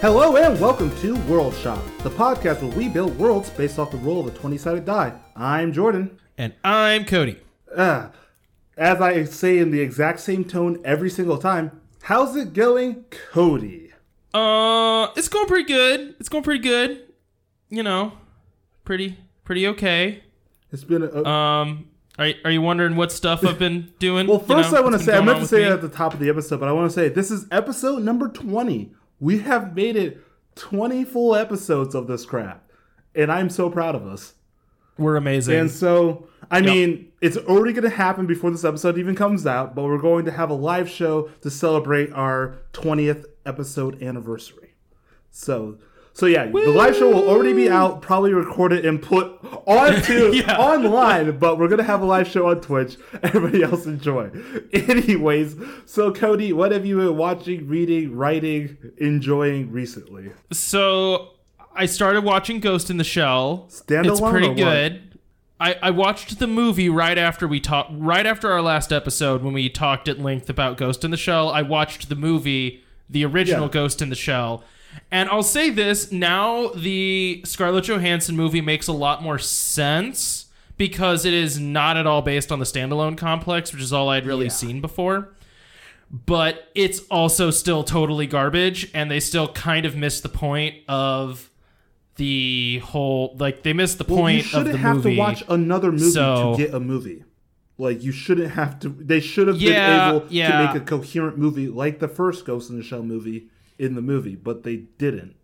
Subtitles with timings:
[0.00, 3.96] Hello and welcome to World Shop, the podcast where we build worlds based off the
[3.98, 5.12] roll of a 20 sided die.
[5.34, 6.18] I'm Jordan.
[6.36, 7.38] And I'm Cody.
[7.74, 8.08] Uh,
[8.76, 13.92] as I say in the exact same tone every single time, how's it going, Cody?
[14.32, 16.14] Uh, it's going pretty good.
[16.20, 17.02] It's going pretty good.
[17.68, 18.12] You know,
[18.84, 20.22] pretty pretty okay.
[20.70, 21.24] It's been a.
[21.24, 24.26] Um, are, are you wondering what stuff I've been doing?
[24.28, 25.64] well, You first know, I want to say, I meant to say me?
[25.64, 28.02] it at the top of the episode, but I want to say this is episode
[28.02, 28.92] number 20.
[29.20, 30.22] We have made it
[30.56, 32.70] 20 full episodes of this crap.
[33.14, 34.34] And I'm so proud of us.
[34.96, 35.54] we're amazing.
[35.54, 39.74] And so, I mean, it's already going to happen before this episode even comes out,
[39.74, 44.74] but we're going to have a live show to celebrate our 20th episode anniversary.
[45.30, 45.78] So,
[46.18, 50.56] so yeah, the live show will already be out, probably recorded and put onto Yeah.
[50.58, 52.96] online, but we're going to have a live show on Twitch.
[53.22, 54.30] Everybody else enjoy.
[54.72, 55.54] Anyways,
[55.86, 60.32] so Cody, what have you been watching, reading, writing, enjoying recently?
[60.50, 61.34] so
[61.74, 63.68] I started watching Ghost in the Shell.
[63.70, 65.18] Standalone It's pretty good.
[65.60, 69.52] I, I watched the movie right after we talked right after our last episode when
[69.54, 71.50] we talked at length about Ghost in the Shell.
[71.50, 73.72] I watched the movie, the original Yeah.
[73.72, 74.64] Ghost in the Shell.
[75.10, 81.24] And I'll say this, now the Scarlett Johansson movie makes a lot more sense because
[81.24, 84.46] it is not at all based on the standalone complex, which is all I'd really
[84.46, 84.52] Yeah.
[84.52, 85.30] seen before.
[86.10, 91.50] But it's also still totally garbage, and they still kind of missed the point of
[92.16, 95.14] the whole like they missed the Well, point you of shouldn't the have movie.
[95.14, 97.24] to watch another movie So- to get a movie.
[97.80, 98.88] Like you shouldn't have to.
[98.88, 100.50] They should have Yeah, been able yeah.
[100.50, 103.46] to make a coherent movie like the first Ghost in the Shell movie
[103.78, 105.34] in the movie, but they didn't,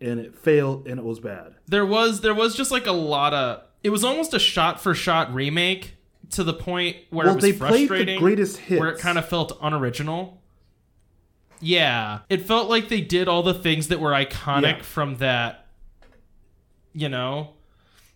[0.00, 1.54] and it failed and it was bad.
[1.68, 4.94] there was there was just like a lot of it was almost a shot for
[4.94, 5.94] shot remake
[6.30, 8.80] to the point where Well, it was they played the frustrating greatest hits.
[8.80, 10.40] where it kind of felt unoriginal
[11.60, 14.82] yeah it felt like they did all the things that were iconic Yeah.
[14.82, 15.66] from that
[16.92, 17.50] you know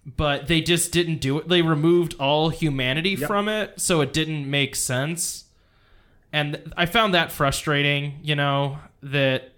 [0.05, 3.27] but they just didn't do it they removed all humanity Yep.
[3.29, 5.45] from it so it didn't make sense
[6.33, 9.53] and i found that frustrating you know that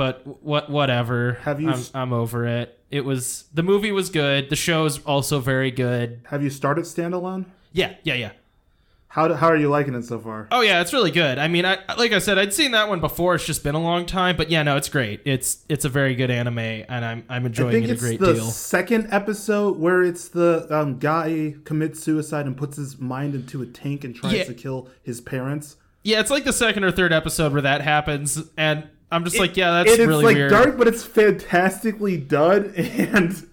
[0.00, 1.34] but what whatever.
[1.42, 2.78] Have you I'm, s- I'm over it.
[2.90, 4.48] It was the movie was good.
[4.48, 6.20] The show's also very good.
[6.30, 7.44] Have you started standalone?
[7.72, 8.32] yeah yeah yeah.
[9.08, 10.48] How how are you liking it so far?
[10.52, 11.36] oh yeah it's really good.
[11.38, 13.34] I mean i like i said i'd seen that one before.
[13.34, 15.20] It's just been a long time but yeah no it's great.
[15.26, 18.02] It's it's a very good anime and i'm i'm I enjoying think it a it's
[18.02, 18.44] great the deal.
[18.46, 23.66] second episode where it's the um, guy commits suicide and puts his mind into a
[23.66, 24.44] tank and tries Yeah.
[24.44, 25.76] to kill his parents.
[26.04, 29.56] yeah it's like the second or third episode where that happens and i'm just like
[29.56, 33.46] yeah that's really like weird dark, but it's fantastically done, and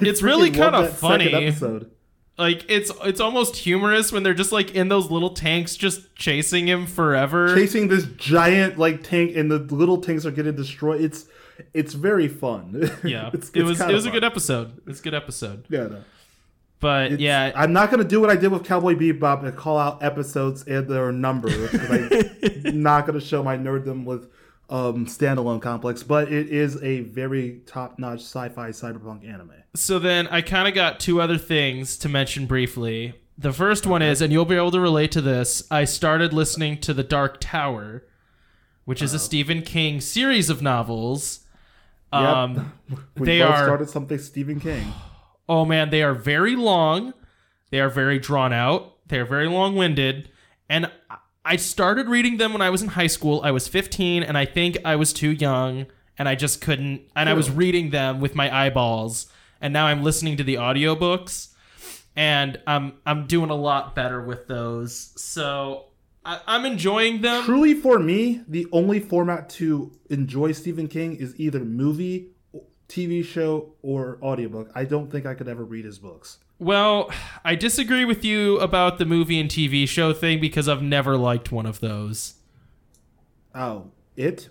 [0.00, 1.32] It's really kinda funny.
[1.34, 1.90] Episode.
[2.38, 6.66] like it's it's almost humorous when they're just like in those little tanks just chasing
[6.68, 11.00] him forever Chasing this giant like tank, and the little tanks are getting destroyed.
[11.00, 11.26] It's
[11.72, 12.90] it's very fun.
[13.04, 15.86] yeah It's- it it's was it was a good episode it's a good episode Yeah,
[15.86, 16.04] no.
[16.80, 19.78] but It's- yeah I'm not gonna do what I did with Cowboy Bebop and call
[19.78, 24.28] out episodes and their number I'm not gonna show my nerddom with
[24.70, 26.02] um standalone complex.
[26.02, 29.52] But it is a very top notch sci-fi cyberpunk anime.
[29.74, 33.14] So then I kind of got two other things to mention briefly.
[33.36, 36.78] The first one is, and you'll be able to relate to this, I started listening
[36.82, 38.04] to The Dark Tower,
[38.84, 41.40] which is a Stephen King series of novels.
[42.12, 42.72] Um,
[43.18, 44.92] We they both are- started something Stephen King.
[45.48, 47.12] oh man, they are very long.
[47.70, 48.92] They are very drawn out.
[49.08, 50.30] They are very long winded.
[50.68, 50.90] And
[51.44, 53.40] I- I started reading them when I was in high school.
[53.44, 55.86] I was 15, and I think I was too young,
[56.18, 57.02] and I just couldn't.
[57.14, 59.26] And I was reading them with my eyeballs,
[59.60, 61.48] and now I'm listening to the audiobooks,
[62.16, 65.12] and I'm I'm doing a lot better with those.
[65.16, 65.86] So
[66.24, 67.44] I'm enjoying them.
[67.44, 72.28] Truly, for me, the only format to enjoy Stephen King is either movie,
[72.88, 74.70] TV show, or audiobook.
[74.74, 76.38] I don't think I could ever read his books.
[76.58, 77.10] Well,
[77.44, 81.52] I disagree with you about the movie and TV show thing because I've never liked
[81.52, 82.34] one of those.
[83.54, 84.48] Oh, it?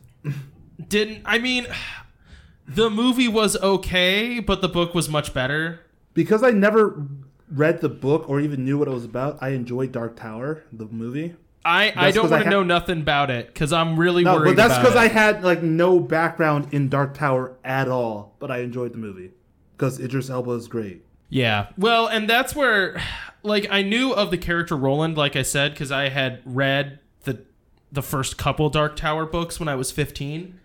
[0.87, 1.67] didn't I mean
[2.67, 5.81] the movie was okay, but the book was much better.
[6.13, 7.05] Because I never
[7.51, 10.85] read the book or even knew what it was about, I enjoyed Dark Tower, the
[10.85, 11.35] movie.
[11.65, 14.55] I, I don't want to ha- know nothing about it because I'm really No, worried.
[14.55, 14.95] but that's because.
[14.97, 19.31] I had like no background in Dark Tower at all, but I enjoyed the movie
[19.77, 21.05] because Idris Elba is great.
[21.33, 21.69] Yeah.
[21.79, 23.01] Well, and that's where,
[23.41, 27.43] like, I knew of the character Roland, like I said, because I had read the
[27.91, 30.59] the first couple Dark Tower books when I was 15,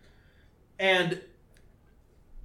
[0.79, 1.23] and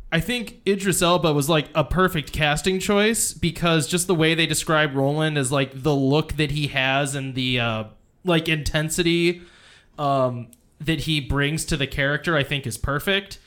[0.10, 4.46] I think Idris Elba was like a perfect casting choice because just the way they
[4.46, 7.84] describe Roland is like the look that he has and the uh,
[8.24, 9.42] like intensity
[10.00, 10.48] um,
[10.80, 13.40] that he brings to the character, I think is perfect.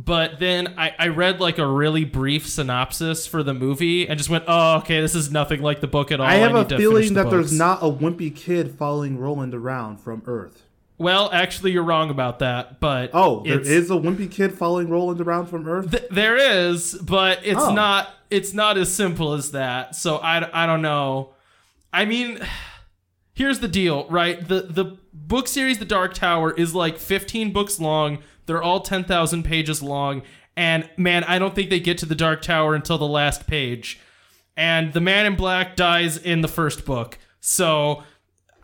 [0.00, 4.30] But then I, I read like a really brief synopsis for the movie and just
[4.30, 6.26] went, oh, okay, this is nothing like the book at all.
[6.26, 10.22] I have a feeling the that there's not a wimpy kid following Roland around from
[10.26, 10.62] Earth.
[10.98, 12.78] Well, actually, you're wrong about that.
[12.78, 15.90] But Oh, there is a wimpy kid following Roland around from Earth.
[15.90, 17.74] Th- there is, but it's Oh.
[17.74, 18.08] not.
[18.30, 19.96] It's not as simple as that.
[19.96, 21.30] So I, I don't know.
[21.92, 22.38] I mean,
[23.34, 24.46] here's the deal, right?
[24.46, 28.18] The the book series, The Dark Tower, is like 15 books long.
[28.48, 30.22] They're all 10,000 pages long,
[30.56, 34.00] and man, I don't think they get to the Dark Tower until the last page.
[34.56, 38.02] And the Man in Black dies in the first book, so.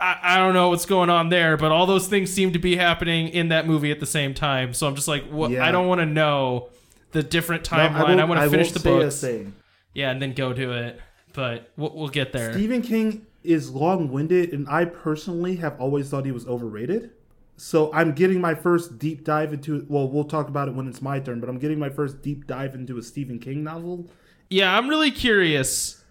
[0.01, 2.75] I, I don't know what's going on there, but all those things seem to be
[2.75, 4.75] happening in that movie at the same time.
[4.75, 5.53] So I'm just like, what?
[5.53, 5.65] Yeah.
[5.65, 6.71] I don't want to know
[7.13, 8.09] the different timeline.
[8.09, 9.21] won't- I, want to finish the say a books.
[9.21, 9.55] thing.
[9.95, 11.01] Yeah, and then go to it.
[11.33, 12.53] But we'll, we'll get there.
[12.53, 17.11] Stephen King is long-winded, and I personally have always thought he was overrated.
[17.57, 19.87] So I'm getting my first deep dive into.
[19.89, 22.47] Well, we'll talk about it when it's my turn, but I'm getting my first deep
[22.47, 24.11] dive into a Stephen King novel.
[24.51, 26.03] Yeah, I'm really curious.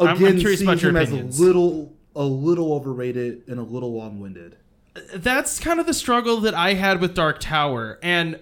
[0.00, 1.38] I'm- I'm Again, curious about your him as opinions.
[1.38, 4.56] a little, a little overrated and a little long-winded.
[5.14, 7.98] That's kind of the struggle that I had with Dark Tower.
[8.02, 8.40] And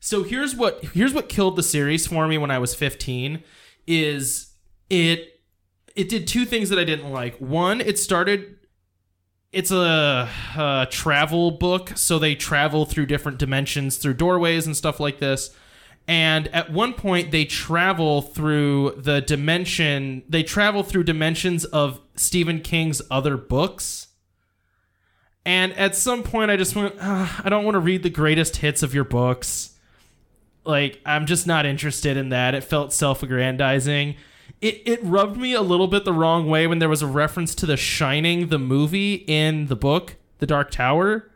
[0.00, 3.42] so here's what here's what killed the series for me when I was 15
[3.86, 4.52] is
[4.90, 5.40] it
[5.96, 7.36] it did two things that I didn't like.
[7.38, 8.56] One, it started
[9.52, 15.00] it's a, a travel book, so they travel through different dimensions through doorways and stuff
[15.00, 15.54] like this.
[16.06, 20.22] And at one point, they travel through the dimension.
[20.28, 24.08] They travel through dimensions of Stephen King's other books.
[25.44, 28.56] And at some point, I just went, "Ah, I don't want to read the greatest
[28.56, 29.74] hits of your books.
[30.64, 32.54] Like, I'm just not interested in that.
[32.54, 34.16] It felt self aggrandizing.
[34.60, 37.54] It, it rubbed me a little bit the wrong way when there was a reference
[37.56, 41.30] to The Shining, the movie, in the book, The Dark Tower.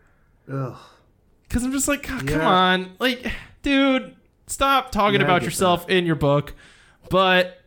[0.52, 0.76] Ugh.
[1.48, 2.92] Because I'm just like, "Ah, come on.
[2.98, 3.30] Like,
[3.62, 4.16] dude,
[4.46, 6.54] stop talking Yeah, about yourself in your book.
[7.10, 7.58] But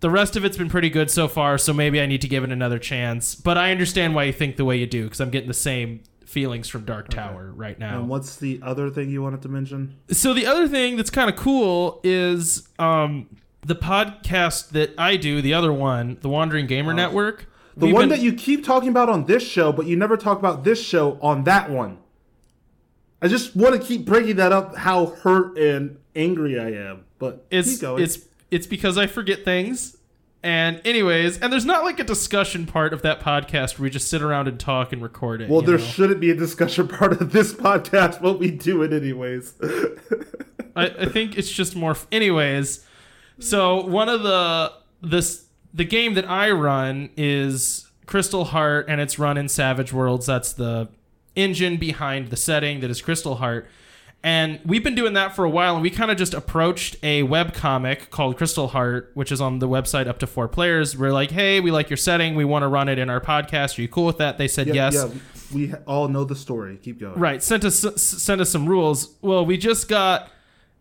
[0.00, 2.44] the rest of it's been pretty good so far, so maybe I need to give
[2.44, 3.34] it another chance.
[3.34, 6.02] But I understand why you think the way you do, because I'm getting the same
[6.26, 8.00] feelings from Dark Tower right now.
[8.00, 9.96] And what's the other thing you wanted to mention?
[10.10, 13.28] So the other thing that's kind of cool is um,
[13.66, 16.96] the podcast that I do, the other one, the Wandering Gamer oh.
[16.96, 17.46] Network.
[17.48, 17.80] Oh.
[17.80, 20.38] The one been- that you keep talking about on this show, but you never talk
[20.38, 21.98] about this show on that one.
[23.20, 24.76] I just want to keep bringing that up.
[24.76, 28.18] How hurt and angry I am, but it's it's
[28.50, 29.96] it's because I forget things.
[30.42, 34.08] And anyways, and there's not like a discussion part of that podcast where we just
[34.08, 35.48] sit around and talk and record it.
[35.48, 35.84] well, there know?
[35.84, 39.54] shouldn't be a discussion part of this podcast, but we do it anyways.
[40.76, 41.92] I, I think it's just more.
[41.92, 42.84] F- anyways,
[43.38, 44.72] so one of the
[45.02, 50.26] this the game that I run is Crystal Heart, and it's run in Savage Worlds.
[50.26, 50.88] That's the
[51.34, 53.68] engine behind the setting that is Crystal Heart.
[54.22, 57.22] And we've been doing that for a while, and we kind of just approached a
[57.22, 60.96] web comic called Crystal Heart, which is on the website up to four players.
[60.96, 62.34] We're like, hey, we like your setting.
[62.34, 63.78] We want to run it in our podcast.
[63.78, 64.38] Are you cool with that?
[64.38, 64.94] They said Yeah, yes.
[64.94, 65.08] yeah,
[65.54, 66.76] we all know the story.
[66.82, 67.20] Keep going.
[67.20, 67.40] Right.
[67.42, 69.14] Sent us sent us some rules.
[69.20, 70.28] Well, we just got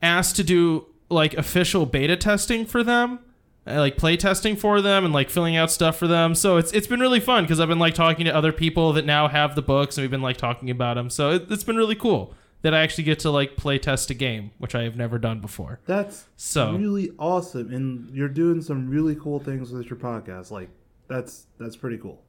[0.02, 3.20] asked to do like official beta testing for them,
[3.66, 6.36] uh, like play testing for them, and like filling out stuff for them.
[6.36, 9.06] So it's it's been really fun because I've been like talking to other people that
[9.06, 11.10] now have the books, and we've been like talking about them.
[11.10, 14.14] So it, it's been really cool that I actually get to like play test a
[14.14, 15.80] game, which I have never done before.
[15.86, 20.52] That's So- really awesome, and you're doing some really cool things with your podcast.
[20.52, 20.70] Like
[21.08, 22.22] that's that's pretty cool.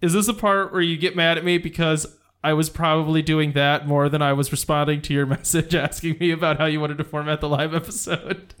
[0.00, 2.06] Is this a part where you get mad at me because
[2.44, 6.30] I was probably doing that more than I was responding to your message asking me
[6.30, 8.54] about how you wanted to format the live episode?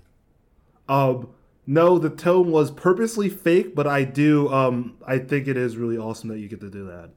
[0.88, 1.28] Um,
[1.66, 4.52] no, the tone was purposely fake, but I do.
[4.52, 7.10] Um, I think it is really awesome that you get to do that.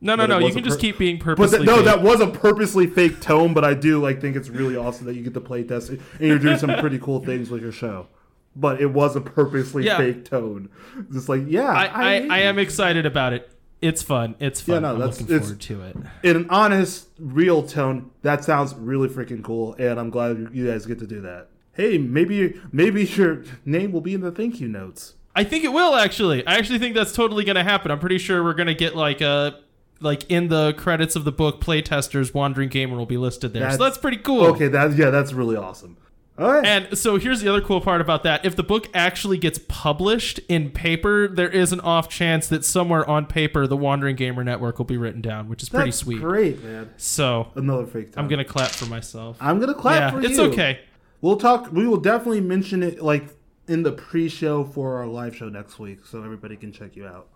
[0.00, 0.46] No, no, But no.
[0.46, 1.58] You can just keep being But purposely.
[1.58, 1.84] th- no, fake.
[1.86, 3.52] that was a purposely fake tone.
[3.52, 6.00] But I do like think it's really awesome that you get to play test and
[6.20, 8.06] you're doing some pretty cool things with your show.
[8.54, 9.96] But it was a purposely Yeah.
[9.98, 10.68] fake tone.
[11.12, 13.50] Just like yeah, I, I, I am excited about it.
[13.80, 14.34] It's fun.
[14.40, 14.74] It's fun.
[14.74, 15.96] Yeah, no, I'm that's- looking it's- forward to it.
[16.28, 18.10] in an honest, real tone.
[18.22, 21.48] That sounds really freaking cool, and I'm glad you guys get to do that.
[21.72, 25.14] Hey, maybe maybe your name will be in the thank you notes.
[25.36, 26.44] I think it will actually.
[26.44, 27.92] I actually think that's totally going to happen.
[27.92, 29.60] I'm pretty sure we're going to get like a
[30.00, 33.62] like in the credits of the book, playtesters Wandering Gamer will be listed there.
[33.62, 34.46] so That's- that's pretty cool.
[34.46, 35.96] Okay, that yeah, that's really awesome.
[36.38, 36.64] All right.
[36.64, 38.44] And so here's the other cool part about that.
[38.44, 43.08] If the book actually gets published in paper, there is an off chance that somewhere
[43.08, 46.20] on paper the Wandering Gamer Network will be written down, which is pretty That's sweet.
[46.20, 46.90] Great, man.
[46.96, 48.22] So Another fake tone.
[48.24, 49.36] I'm gonna clap for myself.
[49.40, 50.44] I'm gonna clap yeah, for it's you.
[50.44, 50.80] It's okay.
[51.20, 51.72] We'll talk.
[51.72, 53.34] We will definitely mention it like
[53.66, 57.28] in the pre-show for our live show next week, so everybody can check you out.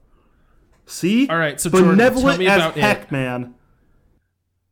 [0.87, 3.13] See, All right, so Jordan, benevolent tell me as about heck, it.
[3.13, 3.55] man.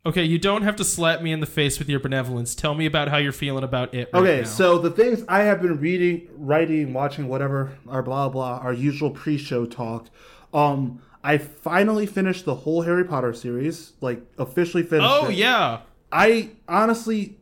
[0.06, 2.54] Okay, you don't have to slap me in the face with your benevolence.
[2.54, 4.08] Tell me about how you're feeling about it.
[4.14, 4.46] Right Okay, now.
[4.46, 9.10] so the things I have been reading, writing, watching, whatever, our blah blah, our usual
[9.10, 10.08] pre-show talk.
[10.54, 15.06] Um, I finally finished the whole Harry Potter series, like officially finished.
[15.10, 15.34] oh it.
[15.34, 15.80] yeah,
[16.10, 17.36] I honestly,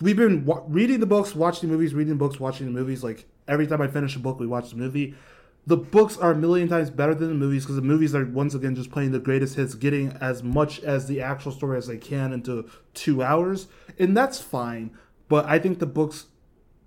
[0.00, 3.02] we've been wa- reading the books, watching the movies, reading the books, watching the movies.
[3.02, 5.16] Like every time I finish a book, we watch the movie.
[5.64, 8.54] The books are a million times better than the movies because the movies are once
[8.54, 11.98] again just playing the greatest hits, getting as much as the actual story as they
[11.98, 14.90] can into two hours, and that's fine.
[15.28, 16.26] But I think the books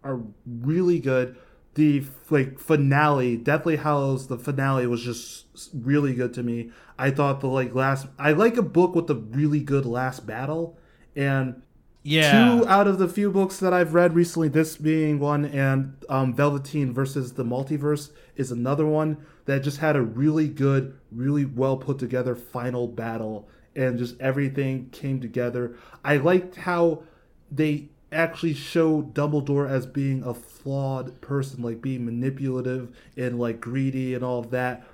[0.03, 1.38] are really good.
[1.75, 6.72] The like finale, Deathly Hallows, the finale was just really good to me.
[6.98, 10.77] I thought the like last, I like a book with a really good last battle,
[11.15, 11.62] and
[12.05, 12.59] yeah.
[12.59, 16.33] two out of the few books that I've read recently, this being one, and um,
[16.33, 21.77] Velveteen versus the Multiverse is another one that just had a really good, really well
[21.77, 25.75] put together final battle, and just everything came together.
[26.03, 27.03] I liked how
[27.51, 34.13] they actually show Dumbledore as being a flawed person, like being manipulative and like greedy
[34.13, 34.85] and all that.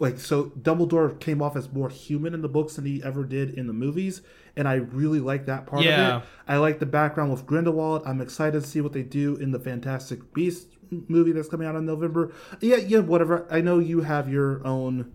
[0.00, 3.54] Like so, Dumbledore came off as more human in the books than he ever did
[3.54, 4.22] in the movies,
[4.56, 6.16] and I really like that part Yeah.
[6.16, 6.28] of it.
[6.46, 8.02] I like the background with Grindelwald.
[8.06, 11.74] I'm excited to see what they do in the Fantastic Beast movie that's coming out
[11.76, 12.32] in November.
[12.60, 13.46] Yeah, yeah, whatever.
[13.50, 15.12] I know you have your own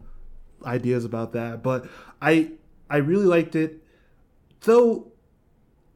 [0.66, 1.88] ideas about that, but
[2.22, 2.52] I
[2.90, 3.84] I really liked it.
[4.62, 5.12] Though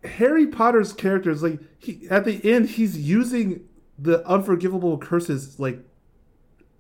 [0.04, 3.62] Harry Potter's character is like he at the end he's using
[4.00, 5.80] the unforgivable curses like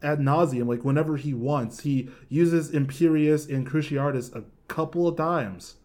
[0.02, 1.82] ad nauseum, like whenever he wants.
[1.82, 5.76] He uses Imperius and Cruciatus a couple of times.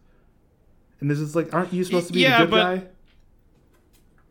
[0.99, 2.87] And this is like, aren't you supposed to be Yeah, the good but- guy?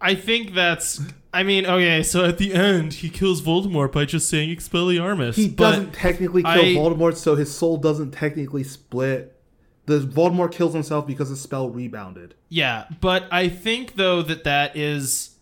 [0.04, 1.00] I think that's.
[1.32, 5.34] I mean, okay, so at the end, he kills Voldemort by just saying Expelliarmus.
[5.36, 9.40] He but doesn't technically kill I- Voldemort, so his soul doesn't technically split.
[9.86, 12.34] The Voldemort kills himself because his spell rebounded.
[12.48, 15.36] Yeah, but I think though that that is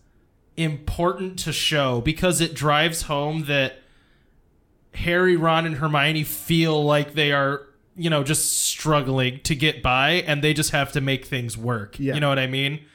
[0.57, 3.80] important to show because it drives home that
[4.93, 10.11] Harry, Ron, and Hermione feel like they are, you know, just struggling to get by
[10.11, 11.99] and they just have to make things work.
[11.99, 12.15] Yeah.
[12.15, 12.85] You know what I mean?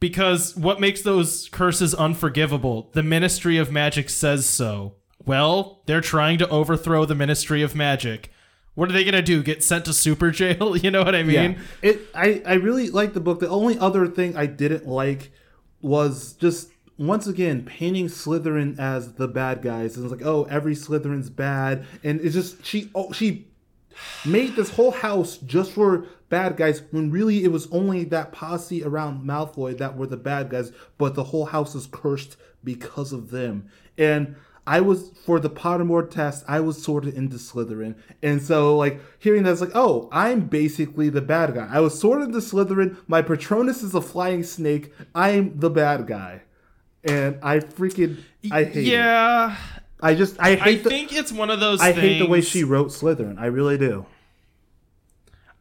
[0.00, 2.90] Because what makes those curses unforgivable?
[2.94, 4.94] The Ministry of Magic says so.
[5.26, 8.30] Well, they're trying to overthrow the Ministry of Magic.
[8.74, 9.42] What are they going to do?
[9.42, 10.76] Get sent to super jail?
[10.76, 11.52] You know what I mean?
[11.82, 11.90] Yeah.
[11.90, 13.40] It I, I really like the book.
[13.40, 15.32] The only other thing I didn't like
[15.82, 16.70] was just
[17.00, 19.96] once again painting Slytherin as the bad guys.
[19.96, 21.86] And it's like, oh, every Slytherin's bad.
[22.04, 23.48] And it's just she oh she
[24.24, 28.84] made this whole house just for bad guys when really it was only that posse
[28.84, 33.30] around Malfoy that were the bad guys, but the whole house is cursed because of
[33.30, 33.68] them.
[33.96, 37.96] And I was for the Pottermore test, I was sorted into Slytherin.
[38.22, 41.66] And so like hearing that's like, oh, I'm basically the bad guy.
[41.70, 46.42] I was sorted into Slytherin, my Patronus is a flying snake, I'm the bad guy.
[47.04, 48.18] And I freaking
[48.50, 48.84] I hate it.
[48.90, 49.56] yeah.
[50.02, 52.00] I just I I hate the think it's one of those I things.
[52.00, 53.38] hate the way she wrote Slytherin.
[53.38, 54.06] I really do.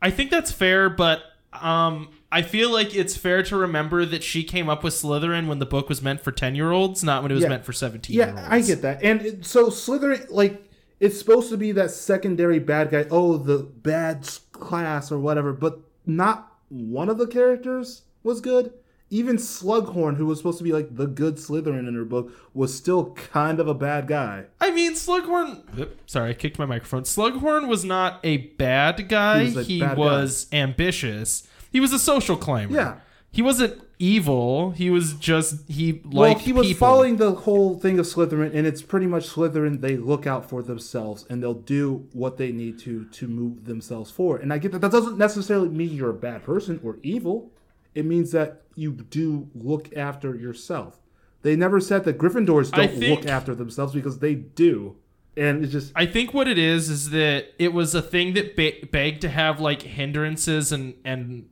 [0.02, 1.22] I think that's fair, but
[1.54, 5.60] um, I feel like it's fair to remember that she came up with Slytherin when
[5.60, 7.50] the book was meant for ten year olds, not when it was Yeah.
[7.50, 8.16] meant for seventeen.
[8.18, 9.04] Yeah, I get that.
[9.04, 10.64] And it, so Slytherin, like,
[11.02, 13.06] it's supposed to be that secondary bad guy.
[13.12, 15.52] Oh, the bad class or whatever.
[15.54, 18.72] But not one of the characters was good.
[19.12, 22.74] Even Slughorn, who was supposed to be like the good Slytherin in her book, was
[22.74, 24.46] still kind of a bad guy.
[24.62, 25.80] I mean, Slughorn.
[25.80, 27.04] Oop, sorry, I kicked my microphone.
[27.04, 29.46] Slughorn was not a bad guy.
[29.46, 31.48] He was He bad was ambitious.
[31.72, 32.76] He was a social climber.
[32.76, 32.96] Yeah.
[33.32, 34.72] He wasn't evil.
[34.72, 36.80] He was just he Well, he was people.
[36.80, 39.82] following the whole thing of Slytherin, and it's pretty much Slytherin.
[39.82, 44.10] They look out for themselves, and they'll do what they need to to move themselves
[44.10, 44.42] forward.
[44.42, 44.80] And I get that.
[44.82, 47.52] That doesn't necessarily mean you're a bad person or evil.
[47.96, 51.00] It means that you do look after yourself.
[51.42, 54.96] They never said that Gryffindors don't think- look after themselves because they do.
[55.38, 58.56] And it's just I think what it is is that it was a thing that
[58.58, 61.46] ba- begged to have like hindrances and and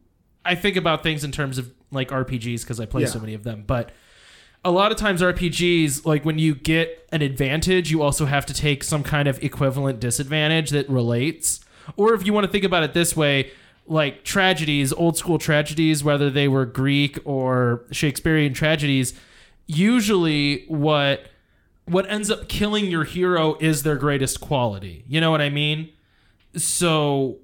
[0.44, 3.44] I think about things in terms of like RPGs because I play so many of
[3.44, 3.92] them, but
[4.66, 8.54] a lot of times RPGs like when you get an advantage, you also have to
[8.54, 11.62] take some kind of equivalent disadvantage that relates.
[11.96, 13.52] Or if you want to think about it this way,
[13.88, 19.14] like tragedies, old school tragedies, whether they were Greek or Shakespearean tragedies,
[19.66, 21.28] usually what
[21.86, 25.06] what ends up killing your hero is their greatest quality.
[25.08, 25.90] You know what I mean?
[26.56, 27.38] So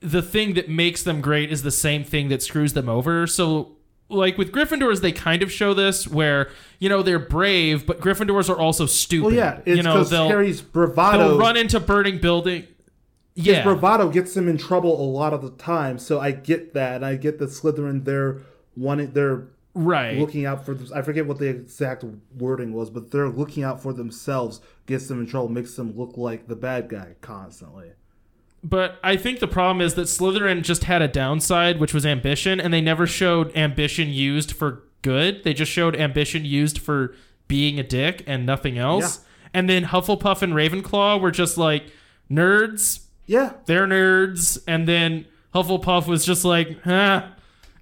[0.00, 3.26] the thing that makes them great is the same thing that screws them over.
[3.26, 3.76] So
[4.08, 8.48] like with Gryffindors, they kind of show this where you know they're brave, but Gryffindors
[8.48, 9.26] are also stupid.
[9.26, 9.60] well, yeah.
[9.64, 11.18] It's you know they'll Harry's bravado.
[11.18, 12.66] they'll run into burning building.
[13.36, 13.62] His Yeah.
[13.62, 15.98] bravado gets him in trouble a lot of the time.
[15.98, 17.04] So I get that.
[17.04, 18.38] I get the Slytherin they're
[18.76, 20.18] wanting they're Right.
[20.18, 20.88] looking out for them.
[20.94, 22.02] I forget what the exact
[22.38, 24.60] wording was, but they're looking out for themselves.
[24.86, 27.88] Gets them in trouble, makes them look like the bad guy constantly.
[28.64, 32.58] But I think the problem is that Slytherin just had a downside, which was ambition,
[32.58, 35.44] and they never showed ambition used for good.
[35.44, 37.14] They just showed ambition used for
[37.46, 39.20] being a dick and nothing else.
[39.54, 41.84] And then Hufflepuff and Ravenclaw were just like
[42.30, 43.05] nerds.
[43.26, 44.58] Yeah, They're nerds.
[44.68, 47.26] And then Hufflepuff was just like, huh,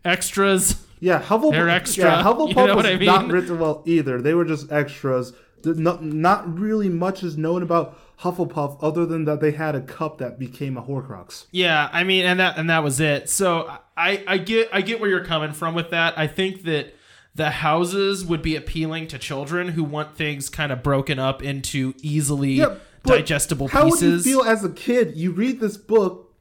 [0.05, 0.85] extras.
[1.01, 1.21] yeah.
[1.23, 2.05] Hufflepuff, They're extra.
[2.05, 3.33] Yeah, Hufflepuff You know was I not mean?
[3.33, 4.21] written well either.
[4.21, 5.33] They were just extras.
[5.65, 10.19] Not, not really much is known about Hufflepuff other than that they had a cup
[10.19, 11.47] that became a Horcrux.
[11.53, 13.29] Yeah, I mean, and that and that was it.
[13.31, 16.19] So I I get I get where you're coming from with that.
[16.19, 16.95] I think that
[17.35, 21.95] the houses would be appealing to children who want things kind of broken up into
[22.03, 24.03] easily Yeah, but digestible How pieces.
[24.03, 25.17] would you feel as a kid?
[25.17, 26.35] You read this book.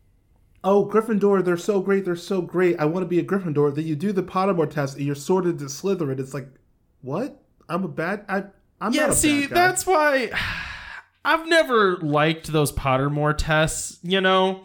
[0.64, 2.80] Oh, Gryffindor, they're so great, they're so great.
[2.80, 3.76] I want to be a Gryffindor.
[3.76, 6.20] Then you do the Pottermore test, and you're sorted to Slytherin.
[6.20, 6.48] It's like,
[7.02, 7.44] what?
[7.68, 8.26] I'm a bad.
[8.30, 8.44] I,
[8.80, 9.56] I'm yeah, not a see, bad guy.
[9.56, 10.32] that's why
[11.26, 14.00] I've never liked those Pottermore tests.
[14.04, 14.64] You know,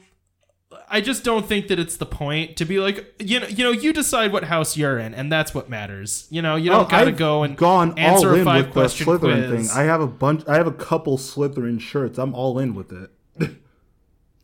[0.91, 3.71] I just don't think that it's the point to be like, you know, you know,
[3.71, 6.27] you decide what house you're in, and that's what matters.
[6.31, 8.75] You know, you don't Oh, gotta I've go and gone answer all a five with
[8.75, 9.71] the question Slytherin quiz.
[9.71, 9.79] thing.
[9.79, 10.47] I have a bunch.
[10.47, 12.19] I have a couple Slytherin shirts.
[12.19, 13.11] I'm all in with it.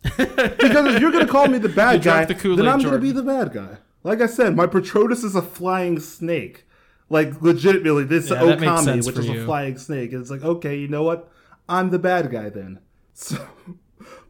[0.02, 3.22] because if you're gonna call me the bad guy, the then I'm gonna be the
[3.22, 3.78] bad guy.
[4.02, 6.66] Like I said, my Patronus is a flying snake.
[7.10, 9.42] Like legitimately, this Yeah, that Occamy, which is you.
[9.42, 10.12] a flying snake.
[10.12, 11.28] And it's like, okay, you know what?
[11.68, 12.80] I'm the bad guy then.
[13.16, 13.38] So,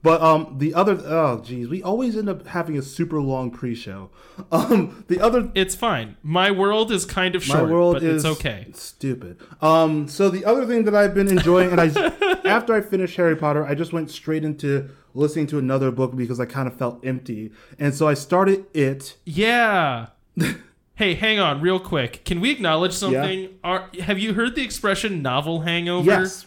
[0.05, 4.11] but um, the other oh geez, we always end up having a super long pre-show.
[4.51, 6.17] Um, the other It's fine.
[6.23, 7.65] My world is kind of short.
[7.65, 8.67] my world but is it's okay.
[8.73, 9.41] Stupid.
[9.63, 11.87] Um, so the other thing that I've been enjoying, and I
[12.45, 16.41] after I finished Harry Potter, I just went straight into listening to another book because
[16.41, 19.17] I kind of felt empty, and so I started it.
[19.25, 20.09] Yeah.
[20.97, 22.25] hey, hang on, real quick.
[22.25, 23.51] Can we acknowledge something?
[23.63, 26.11] Are, have you heard the expression "novel hangover"?
[26.11, 26.47] Yes.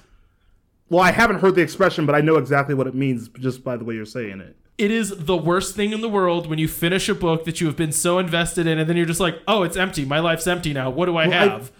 [0.89, 3.76] Well, I haven't heard the expression, but I know exactly what it means just by
[3.78, 4.56] the way you're saying it.
[4.78, 7.67] It is the worst thing in the world when you finish a book that you
[7.67, 10.06] have been so invested in, and then you're just like, "Oh, it's empty.
[10.06, 10.89] My life's empty now.
[10.89, 11.71] What do I Well, I- have?"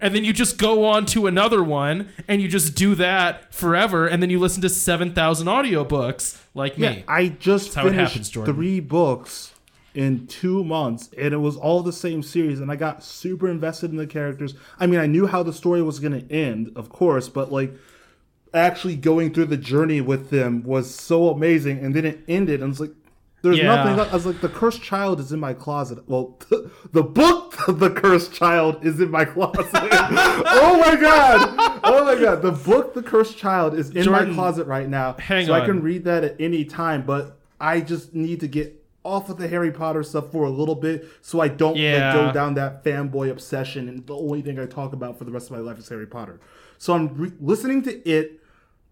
[0.00, 4.06] and then you just go on to another one, and you just do that forever,
[4.06, 7.02] and then you listen to seven thousand audiobooks like me.
[7.08, 9.52] I just how it finished happens, three books
[9.94, 13.90] in two months, and it was all the same series, and I got super invested
[13.90, 14.54] in the characters.
[14.78, 17.72] I mean, I knew how the story was going to end, of course, but like
[18.56, 22.70] actually going through the journey with them was so amazing, and then it ended, and
[22.72, 22.92] it's like.
[23.42, 23.76] There's Yeah.
[23.76, 23.96] nothing.
[23.96, 24.10] Left.
[24.10, 25.98] I was like, the cursed child is in my closet.
[26.08, 26.36] Well,
[26.92, 29.66] the book, the cursed child, is in my closet.
[29.72, 31.80] oh my god!
[31.84, 32.42] Oh my god!
[32.42, 35.64] The book, the cursed child, is in Jordan, my closet right now, hang so I
[35.64, 37.04] can read that at any time.
[37.06, 40.74] But I just need to get off of the Harry Potter stuff for a little
[40.74, 43.88] bit, so I don't like, go down that fanboy obsession.
[43.88, 46.06] And the only thing I talk about for the rest of my life is Harry
[46.06, 46.40] Potter.
[46.78, 48.40] So I'm re- listening to it.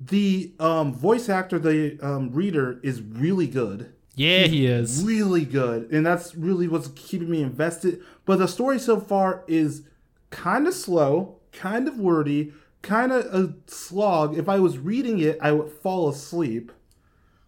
[0.01, 3.93] The um, voice actor, the um, reader, is really good.
[4.17, 5.03] Yeah, he is.
[5.03, 8.01] really good and that's really what's keeping me invested.
[8.25, 9.83] But the story so far is
[10.31, 12.53] kind of slow kind of wordy
[12.83, 14.39] kind of a slog.
[14.39, 16.71] If i was reading it i would fall asleep.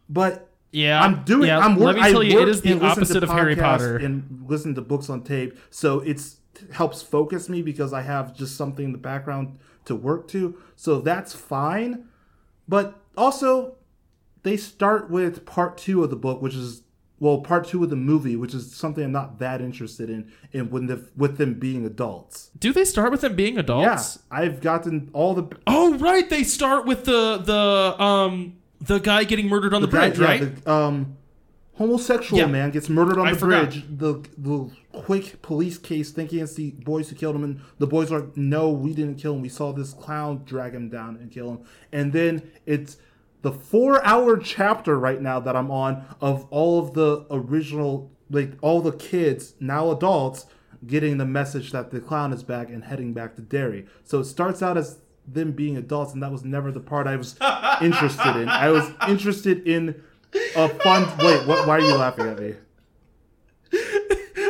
[0.08, 2.78] But Yeah, i'm doing Yeah, i'm let work- me I tell you, it is the
[2.78, 3.96] to opposite of Harry Potter.
[3.98, 6.38] and listen to books on tape so it's
[6.72, 10.58] helps focus me because i have just something in the background to work to.
[10.74, 12.06] So that's fine
[12.68, 13.74] but also
[14.42, 16.82] they start with part two of the book, which is
[17.18, 20.68] well, part two of the movie, which is something I'm not that interested in, in
[20.70, 22.50] when the, with them being adults.
[22.58, 24.18] Do they start with them being adults?
[24.30, 26.28] Yeah, I've gotten all the Oh, right.
[26.28, 30.64] They start with the the um the guy getting murdered on the, bridge, yeah, right?
[30.64, 31.16] the, um,
[31.76, 32.46] homosexual Yeah.
[32.46, 33.70] man gets murdered on I the forgot.
[33.70, 33.84] bridge.
[33.98, 38.10] The the quick police case thinking it's the boys who killed him, and the boys
[38.10, 39.42] are like, no, we didn't kill him.
[39.42, 41.58] We saw this clown drag him down and kill him.
[41.92, 42.96] And then it's
[43.42, 48.52] the four hour chapter right now that I'm on of all of the original, like
[48.62, 50.46] all the kids now adults
[50.86, 53.86] getting the message that the clown is back and heading back to Derry.
[54.04, 57.16] So it starts out as them being adults, and that was never the part I
[57.16, 57.36] was
[57.82, 58.48] interested in.
[58.48, 60.02] I was interested in
[60.54, 61.08] a fun.
[61.18, 61.66] Wait, what?
[61.66, 62.54] Why are you laughing at me?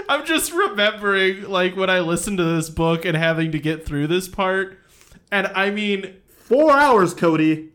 [0.08, 4.06] I'm just remembering like when I listened to this book and having to get through
[4.06, 4.78] this part.
[5.32, 7.70] And I mean, Four hours, Cody.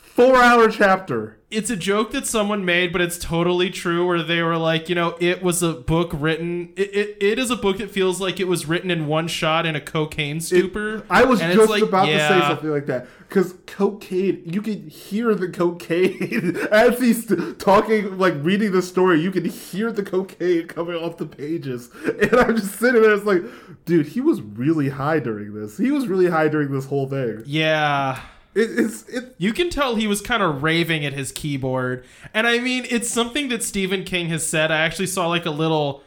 [0.00, 1.35] Four hour chapter.
[1.48, 4.06] It's a joke that someone made, but it's totally true.
[4.06, 6.72] Where they were like, you know, it was a book written.
[6.76, 9.64] It, it, it is a book that feels like it was written in one shot
[9.64, 11.04] in a cocaine stupor.
[11.08, 14.42] I was And just like, about to say something like that because cocaine.
[14.44, 19.20] You can hear the cocaine as he's talking, like reading the story.
[19.20, 23.14] You can hear the cocaine coming off the pages, and I'm just sitting there.
[23.14, 23.42] It's like,
[23.84, 25.78] dude, he was really high during this.
[25.78, 27.44] He was really high during this whole thing.
[27.46, 28.20] Yeah.
[28.56, 29.34] It, it's it.
[29.36, 32.04] You can tell he was kind of raving at his keyboard.
[32.32, 34.70] And I mean, it's something that Stephen King has said.
[34.72, 36.02] I actually saw like a little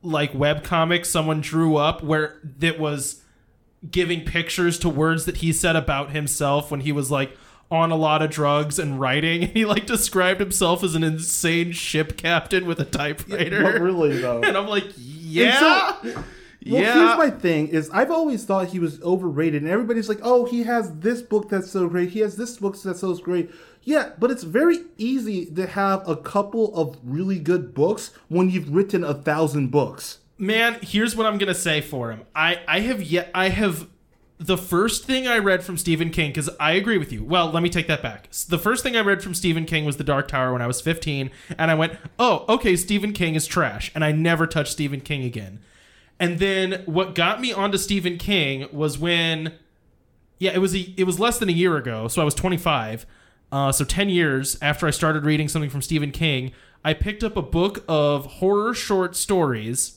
[0.00, 3.22] like web comic someone drew up where that was
[3.90, 7.36] giving pictures to words that he said about himself when he was like
[7.70, 9.42] on a lot of drugs and writing.
[9.48, 13.62] And he like described himself as an insane ship captain with a typewriter.
[13.62, 15.96] But really though, and I'm like, yeah.
[16.68, 16.94] Well, yeah.
[16.94, 20.64] here's my thing: is I've always thought he was overrated, and everybody's like, "Oh, he
[20.64, 22.10] has this book that's so great.
[22.10, 23.50] He has this book that's so great."
[23.82, 28.74] Yeah, but it's very easy to have a couple of really good books when you've
[28.74, 30.18] written a thousand books.
[30.40, 33.88] man here's what i'm gonna say for him i i have yet i have
[34.38, 37.60] the first thing i read from stephen king because i agree with you well let
[37.60, 40.28] me take that back the first thing i read from stephen king was the dark
[40.28, 44.04] tower when i was 15 and i went oh okay stephen king is trash and
[44.04, 45.58] i never touched stephen king again
[46.20, 49.52] and then what got me onto stephen king was when
[50.38, 53.06] yeah it was a, it was less than a year ago so i was 25
[53.50, 56.52] uh, so 10 years after i started reading something from stephen king
[56.84, 59.94] i picked up a book of horror short stories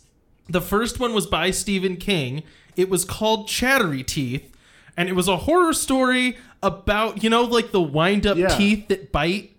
[0.49, 2.43] the first one was by Stephen King.
[2.75, 4.51] It was called Chattery Teeth,
[4.97, 8.49] and it was a horror story about, you know, like the wind up Yeah.
[8.49, 9.55] teeth that bite.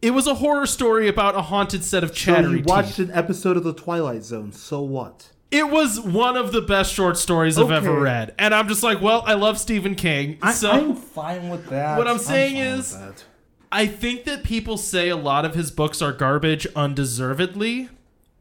[0.00, 3.08] It was a horror story about a haunted set of chattery So you watched teeth.
[3.08, 4.52] an episode of The Twilight Zone.
[4.52, 5.30] So what?
[5.54, 8.34] It was one of the best short stories I've ever read.
[8.38, 10.38] And I'm just like, well, I love Stephen King.
[10.52, 11.96] so I'm fine with that.
[11.96, 13.24] What I'm saying fine is- with that.
[13.72, 17.88] I think that people say a lot of his books are garbage undeservedly.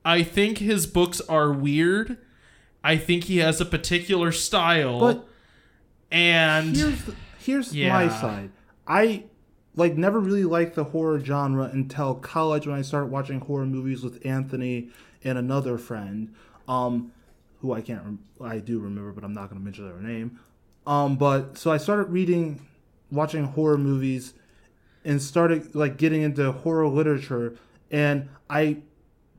[0.05, 2.17] I think his books are weird.
[2.83, 4.99] I think he has a particular style.
[4.99, 5.27] but
[6.11, 7.93] and here's the, here's Yeah.
[7.93, 8.51] my side.
[8.87, 9.23] I
[9.75, 14.03] like never really liked the horror genre until college when I started watching horror movies
[14.03, 14.89] with Anthony
[15.23, 16.33] and another friend,
[16.67, 17.11] um,
[17.61, 20.39] who I can't rem- I do remember, but I'm not going to mention their name.
[20.85, 22.65] Um, but so I started reading,
[23.11, 24.33] watching horror movies,
[25.05, 27.55] and started like getting into horror literature,
[27.91, 28.77] and I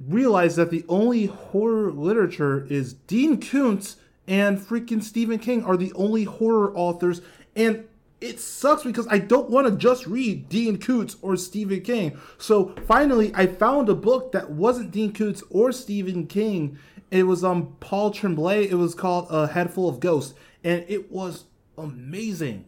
[0.00, 5.92] realized that the only horror literature is Dean Koontz and freaking Stephen King are the
[5.94, 7.20] only horror authors,
[7.54, 7.86] and
[8.20, 12.18] it sucks because I don't want to just read Dean Koontz or Stephen King.
[12.38, 16.78] So finally, I found a book that wasn't Dean Koontz or Stephen King.
[17.10, 18.68] It was um Paul Tremblay.
[18.68, 21.44] It was called A Head Full of Ghosts, and it was
[21.78, 22.66] amazing.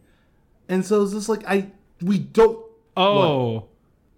[0.69, 1.71] And so it's just like I
[2.01, 2.59] we don't
[2.95, 3.65] oh,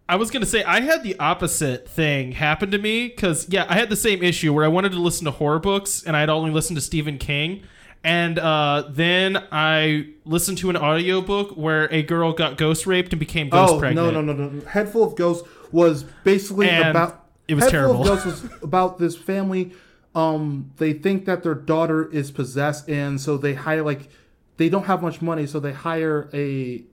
[0.08, 3.76] I was gonna say I had the opposite thing happen to me because yeah, I
[3.76, 6.52] had the same issue where I wanted to listen to horror books and I'd only
[6.52, 7.64] listened to Stephen King.
[8.02, 13.20] And uh, then I listened to an audiobook where a girl got ghost raped and
[13.20, 14.14] became ghost oh pregnant.
[14.14, 14.66] no no no no!
[14.66, 18.04] Head full of ghosts was basically And about it was Head terrible.
[18.04, 19.74] Full of Ghosts was about this family.
[20.16, 24.10] Um, they think that their daughter is possessed, and so they hire like
[24.58, 26.84] they don't have much money, so they hire a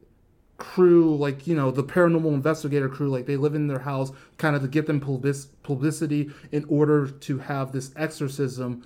[0.59, 4.57] crew like you know the paranormal investigator crew like they live in their house kind
[4.57, 8.83] of to get them public- publicity in order to have this exorcism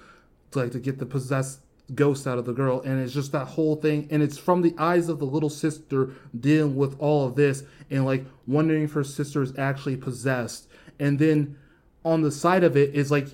[0.51, 1.61] to, like to get the possessed
[1.95, 2.81] ghost out of the girl.
[2.81, 6.11] And it's just that whole thing and it's from the eyes of the little sister
[6.39, 10.69] dealing with all of this and like wondering if her sister is actually possessed.
[10.99, 11.57] And then
[12.05, 13.29] on the side of it is like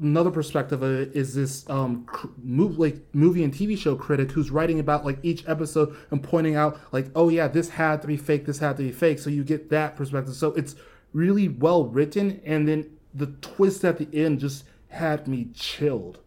[0.00, 4.30] another perspective of it is this um cr- move like movie and TV show critic
[4.32, 8.08] who's writing about like each episode and pointing out like oh yeah this had to
[8.08, 9.18] be fake this had to be fake.
[9.18, 10.34] So you get that perspective.
[10.34, 10.74] So it's
[11.12, 16.18] really well written and then the twist at the end just had me chilled.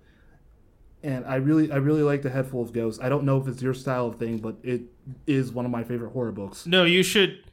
[1.04, 3.02] And I really I really like the head full of ghosts.
[3.04, 4.82] I don't know if it's your style of thing but it
[5.26, 6.66] is one of my favorite horror books.
[6.66, 7.44] No, you should.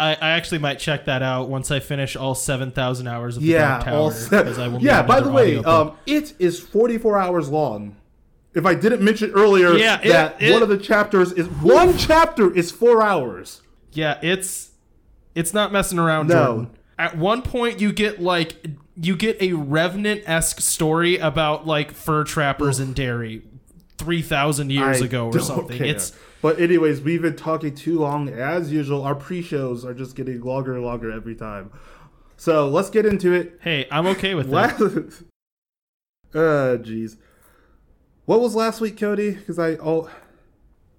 [0.00, 3.42] I, I actually might check that out once I finish all seven thousand hours of
[3.42, 4.10] the yeah Dark Tower.
[4.44, 7.96] 'cause I will yeah by the way um it is 44 hours long
[8.54, 11.96] if i didn't mention earlier Yeah, it- that it- one of the chapters is one
[11.98, 13.60] chapter is four hours
[13.92, 14.70] Yeah, it's
[15.34, 16.26] it's not messing around.
[16.28, 16.34] No.
[16.46, 16.70] Jordan.
[16.98, 18.66] At one point, you get like
[19.00, 23.42] you get a revenant esque story about like fur trappers in Derry
[23.96, 25.78] three thousand years I ago or something.
[25.78, 25.86] care.
[25.86, 30.40] It's but anyways we've been talking too long as usual our pre-shows are just getting
[30.40, 31.70] longer and longer every time
[32.36, 34.74] so let's get into it hey, I'm okay with that.
[36.34, 37.16] uh jeez
[38.24, 40.08] what was last week cody because i oh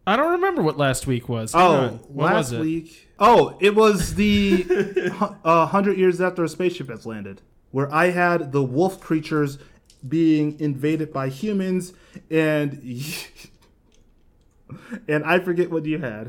[0.05, 1.53] I don't remember what last week was.
[1.53, 1.99] Hang Oh.
[2.07, 2.61] What last was it?
[2.61, 3.09] week.
[3.19, 4.65] Oh, it was the
[5.45, 9.59] uh, hundred years after a spaceship has landed, where I had the wolf creatures
[10.07, 11.93] being invaded by humans,
[12.31, 12.81] and
[15.07, 16.27] and I forget what you had.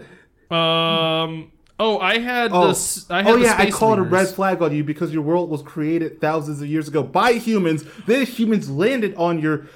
[0.50, 1.52] Um.
[1.78, 3.10] Oh, I had Oh, this.
[3.10, 5.62] I had oh yeah, I called a red flag on you because your world was
[5.62, 7.84] created thousands of years ago by humans.
[8.06, 9.66] Then humans landed on your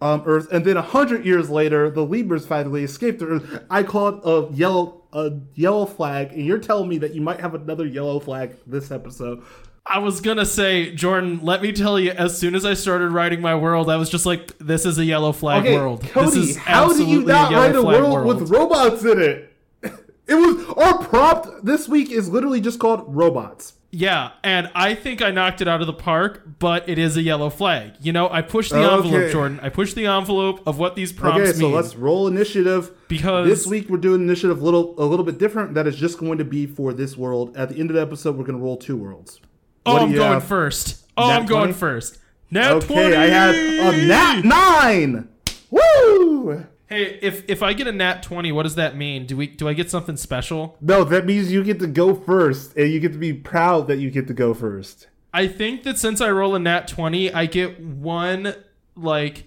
[0.00, 3.64] um, Earth, and then a hundred years later, the Libras finally escaped the Earth.
[3.68, 7.54] I called a yellow a yellow flag, and you're telling me that you might have
[7.54, 9.42] another yellow flag this episode.
[9.86, 11.40] I was gonna say, Jordan.
[11.42, 12.10] Let me tell you.
[12.10, 15.04] As soon as I started writing my world, I was just like, "This is a
[15.04, 16.02] yellow flag Okay, world.
[16.02, 19.20] Cody, this is how do you not yellow write a flag world, with robots in
[19.20, 19.44] it?
[20.28, 23.72] It was our prompt this week is literally just called robots.
[23.90, 27.22] Yeah, and I think I knocked it out of the park, but it is a
[27.22, 27.92] yellow flag.
[28.02, 28.94] You know, I pushed the Okay.
[29.08, 29.58] envelope, Jordan.
[29.62, 31.74] I pushed the envelope of what these prompts Okay, so mean.
[31.74, 32.90] let's roll initiative.
[33.08, 35.72] Because- this week we're doing initiative a little a little bit different.
[35.72, 37.56] That is just going to be for this world.
[37.56, 39.40] At the end of the episode, we're going to roll two worlds.
[39.88, 40.44] Oh, What I'm going have?
[40.44, 41.04] first.
[41.16, 42.18] Oh, Nat I'm going first.
[42.50, 43.16] Nat Okay, 20!
[43.16, 45.28] I had a nat nine.
[45.70, 46.66] Woo!
[46.86, 49.26] Hey, if if I get a nat 20, what does that mean?
[49.26, 50.76] Do we do I get something special?
[50.80, 53.98] No, that means you get to go first, and you get to be proud that
[53.98, 55.08] you get to go first.
[55.34, 58.54] I think that since I roll a nat 20, I get one
[58.96, 59.44] like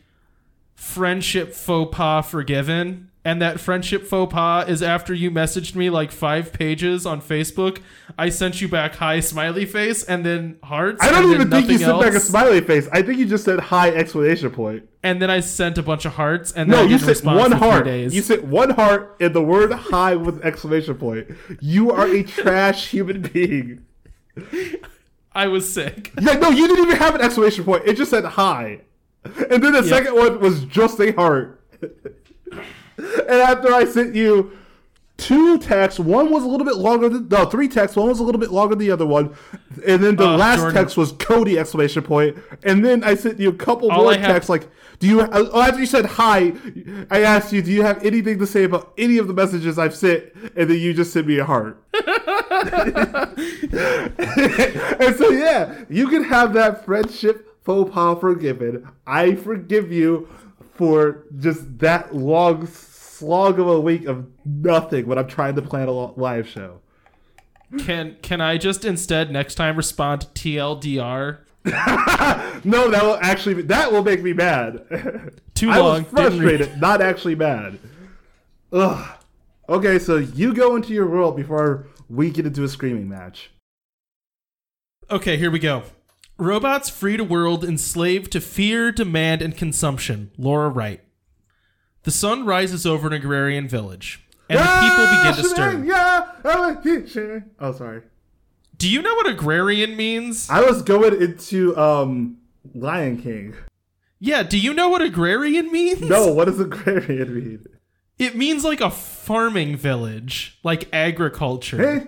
[0.76, 3.10] friendship faux pas forgiven.
[3.24, 7.80] And that friendship faux pas is after you messaged me like five pages on Facebook.
[8.18, 11.04] I sent you back hi smiley face and then hearts.
[11.04, 12.88] I don't even think you sent back a smiley face.
[12.92, 14.90] I think you just said hi exclamation point.
[15.04, 17.86] And then I sent a bunch of hearts and then No, you respond one heart.
[17.88, 21.28] You said one heart and the word hi with exclamation point.
[21.60, 23.86] You are a trash human being.
[25.34, 26.12] I was sick.
[26.20, 27.84] Yeah, no, you didn't even have an exclamation point.
[27.86, 28.82] It just said hi.
[29.24, 31.64] And then the second one was just a heart.
[32.98, 34.52] And after I sent you
[35.18, 38.24] two texts, one was a little bit longer than no, three texts, one was a
[38.24, 39.36] little bit longer than the other one.
[39.86, 40.76] And then the Uh, last Jordan.
[40.76, 42.38] text was Cody exclamation point.
[42.64, 44.68] And then I sent you a couple All more have- texts like
[45.00, 46.54] do you oh, after you said hi,
[47.10, 49.96] I asked you, do you have anything to say about any of the messages I've
[49.96, 50.26] sent?
[50.56, 51.82] And then you just sent me a heart.
[53.82, 58.88] and so yeah, you can have that friendship faux pas forgiven.
[59.08, 60.28] I forgive you
[60.74, 65.88] for just that long slog of a week of nothing when I'm trying to plan
[65.88, 66.82] a live show.
[67.80, 71.40] Can can I just instead next time respond to TLDR?
[72.64, 74.86] No, that will actually be, that will make me mad.
[75.56, 76.04] Too I long.
[76.04, 77.80] was frustrated, not actually mad.
[78.72, 79.18] Ugh.
[79.68, 83.50] Okay, so you go into your world before we get into a screaming match.
[85.10, 85.84] Okay, here we go.
[86.42, 90.32] Robots free to world enslaved to fear, demand, and consumption.
[90.40, 91.02] Laura Wright.
[92.02, 95.84] The sun rises over an agrarian village, and the people begin to stir.
[95.86, 96.26] Yeah,
[97.60, 98.02] oh, sorry.
[98.76, 100.50] Do you know what agrarian means?
[100.50, 102.38] I was going into um
[102.74, 103.54] Lion King.
[104.18, 106.02] Yeah, do you know what agrarian means?
[106.02, 107.68] No, what does agrarian mean?
[108.18, 112.08] It means like a farming village, like agriculture.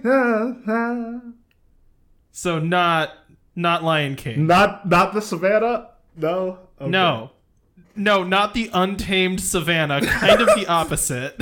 [2.36, 3.12] So not
[3.56, 4.48] not Lion King.
[4.48, 5.90] not not the savannah.
[6.16, 6.60] No.
[6.80, 6.90] Okay.
[6.90, 7.32] No.
[7.96, 11.42] No, not the untamed savannah, kind of the opposite.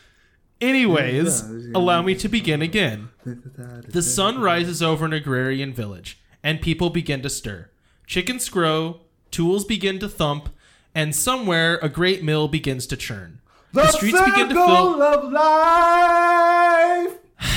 [0.60, 1.42] Anyways,
[1.74, 3.08] allow me to begin again.
[3.24, 7.70] The sun rises over an agrarian village, and people begin to stir.
[8.06, 10.50] Chickens grow, tools begin to thump,
[10.94, 13.40] and somewhere a great mill begins to churn.
[13.72, 17.18] The, streets begin to fill- of life.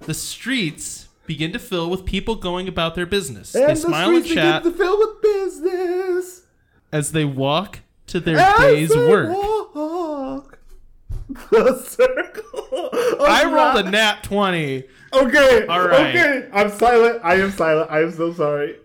[0.00, 3.54] The streets begin to fill with people going about their business.
[3.54, 6.42] And they the smile and chat begin to fill with business.
[6.92, 9.28] as they walk to their As day's work.
[9.30, 10.58] walk
[11.50, 12.90] The circle.
[13.24, 13.92] I rolled a life.
[13.92, 14.84] nat 20.
[15.14, 15.66] Okay.
[15.66, 16.14] All right.
[16.14, 16.48] Okay.
[16.52, 17.20] I'm silent.
[17.24, 17.90] I am silent.
[17.90, 18.76] I am so sorry.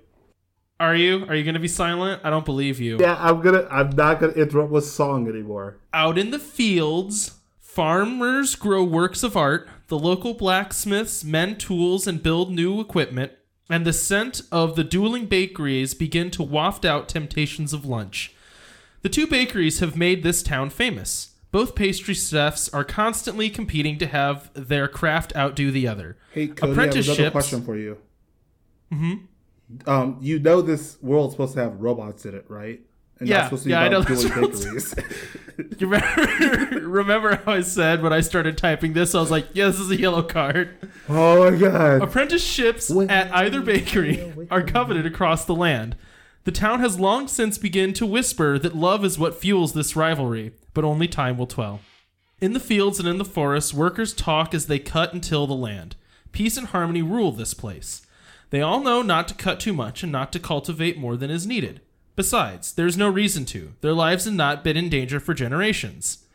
[0.80, 1.26] Are you?
[1.28, 2.21] Are you going to be silent?
[2.23, 2.97] I don't believe you.
[3.00, 3.67] Yeah, I'm gonna.
[3.71, 5.78] I'm not gonna interrupt with song anymore.
[5.91, 12.21] Out in the fields, farmers grow works of art, the local blacksmiths mend tools and
[12.21, 13.32] build new equipment,
[13.69, 18.34] and the scent of the dueling bakeries begin to waft out temptations of lunch.
[19.02, 21.36] The two bakeries have made this town famous.
[21.52, 26.17] Both pastry chefs are constantly competing to have their craft outdo the other.
[26.34, 27.97] Hey, Cody, I have another Apprenticeships- question for you.
[28.91, 29.89] Mm-hmm.
[29.89, 32.82] Um, you know this world's supposed to have robots in it, right?
[33.19, 34.95] And Yeah, not supposed to be yeah, I know that's dueling what I'm bakeries.
[35.80, 39.65] You remember, remember how I said when I started typing this, I was like, yeah,
[39.65, 40.77] this is a yellow card.
[41.10, 42.03] oh my god!
[42.03, 45.95] Apprenticeships Wait, at either bakery wait, are coveted across the land.
[46.43, 50.53] The town has long since begun to whisper that love is what fuels this rivalry,
[50.75, 51.80] but only time will tell.
[52.39, 55.56] In the fields and in the forests, workers talk as they cut and till the
[55.56, 55.95] land.
[56.32, 58.06] Peace and harmony rule this place.
[58.51, 61.47] They all know not to cut too much and not to cultivate more than is
[61.47, 61.82] needed.
[62.17, 63.73] Besides, there's no reason to.
[63.82, 66.25] Their lives have not been in danger for generations.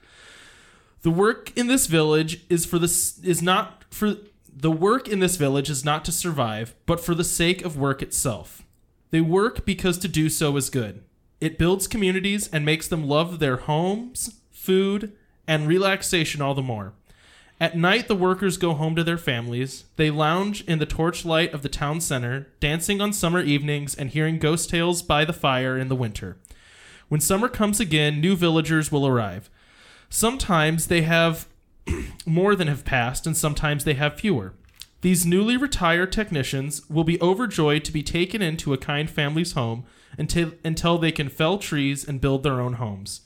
[1.03, 4.15] The work in this village is for this is not for
[4.55, 8.01] the work in this village is not to survive, but for the sake of work
[8.01, 8.63] itself.
[9.11, 11.03] They work because to do so is good.
[11.41, 15.13] It builds communities and makes them love their homes, food,
[15.49, 16.93] and relaxation all the more.
[17.63, 19.85] At night, the workers go home to their families.
[19.95, 24.41] They lounge in the torchlight of the town center, dancing on summer evenings and hearing
[24.41, 26.39] ghost tales by the fire in the winter.
[27.09, 29.49] When summer comes again, new villagers will arrive.
[30.11, 31.47] Sometimes they have
[32.27, 34.55] more than have passed, and sometimes they have fewer.
[35.03, 39.85] These newly retired technicians will be overjoyed to be taken into a kind family's home
[40.19, 43.21] until, until they can fell trees and build their own homes.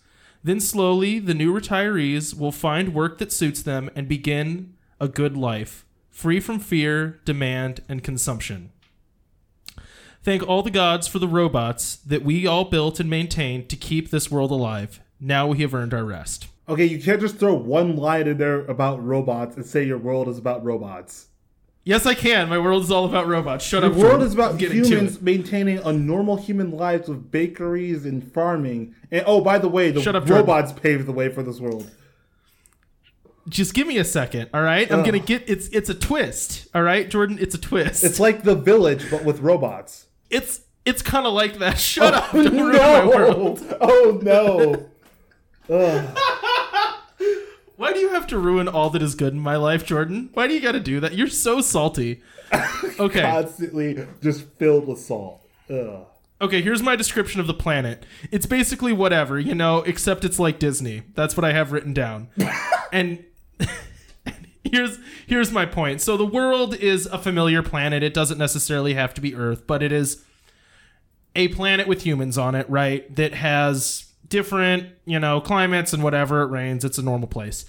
[0.47, 5.37] Then slowly, the new retirees will find work that suits them and begin a good
[5.37, 8.71] life, free from fear, demand, and consumption.
[10.23, 14.11] Thank all the gods for the robots that we all built and maintained to keep
[14.11, 15.01] this world alive.
[15.19, 16.47] Now we have earned our rest.
[16.69, 20.29] Okay, you can't just throw one line in there about robots and say your world
[20.29, 21.27] is about robots.
[21.87, 22.49] Yes, I can.
[22.49, 23.64] My world is all about robots.
[23.64, 23.94] Shut The up.
[23.94, 28.96] world is about humans maintaining a normal human lives with bakeries and farming.
[29.12, 30.46] And oh, by the way, the Shut up, Jordan.
[30.46, 31.88] robots paved the way for this world.
[33.49, 34.90] Just give me a second, all right?
[34.90, 37.38] I'm gonna get it's it's a twist, all right, Jordan.
[37.40, 38.03] It's a twist.
[38.03, 40.07] It's like the village, but with robots.
[40.29, 41.79] it's it's kind of like that.
[41.79, 42.33] Shut oh, up!
[42.33, 43.61] Don't ruin my world.
[43.61, 43.77] no!
[43.81, 44.90] Oh no!
[47.77, 50.31] Why do you have to ruin all that is good in my life, Jordan?
[50.33, 51.15] Why do you got to do that?
[51.15, 52.23] You're so salty.
[52.99, 53.21] Okay.
[53.21, 55.43] Constantly just filled with salt.
[55.69, 56.07] Ugh.
[56.41, 58.07] Okay, here's my description of the planet.
[58.31, 61.03] It's basically whatever, you know, except it's like Disney.
[61.15, 62.29] That's what I have written down.
[62.93, 63.25] and
[64.65, 66.01] here's here's my point.
[66.01, 68.03] So the world is a familiar planet.
[68.03, 70.25] It doesn't necessarily have to be Earth, but it is
[71.35, 73.15] a planet with humans on it, right?
[73.17, 76.43] That has different, you know, climates and whatever.
[76.43, 76.85] It rains.
[76.85, 77.65] It's a normal place.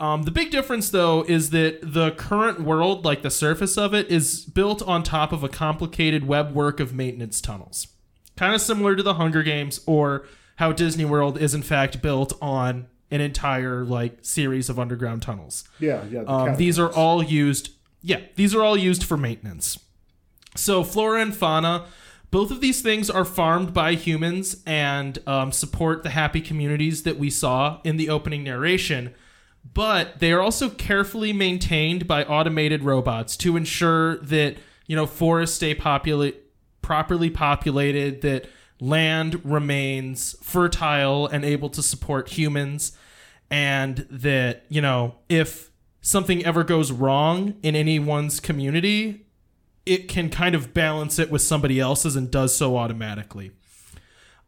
[0.00, 4.08] Um, the big difference, though, is that the current world, like the surface of it,
[4.08, 7.88] is built on top of a complicated web work of maintenance tunnels.
[8.36, 12.32] Kind of similar to the Hunger Games or how Disney World is, in fact, built
[12.40, 15.64] on an entire like series of underground tunnels.
[15.80, 16.22] Yeah, yeah.
[16.22, 17.70] the Um, these are all used.
[18.00, 19.78] Yeah, these are all used for maintenance.
[20.54, 21.86] So flora and fauna,
[22.30, 27.18] both of these things are farmed by humans and um, support the happy communities that
[27.18, 29.14] we saw in the opening narration.
[29.72, 35.56] But they are also carefully maintained by automated robots to ensure that you know forests
[35.56, 36.34] stay properly
[37.30, 38.48] populated, that
[38.80, 42.92] land remains fertile and able to support humans,
[43.50, 49.26] and that you know if something ever goes wrong in anyone's community,
[49.88, 53.52] it can kind of balance it with somebody else's and does so automatically.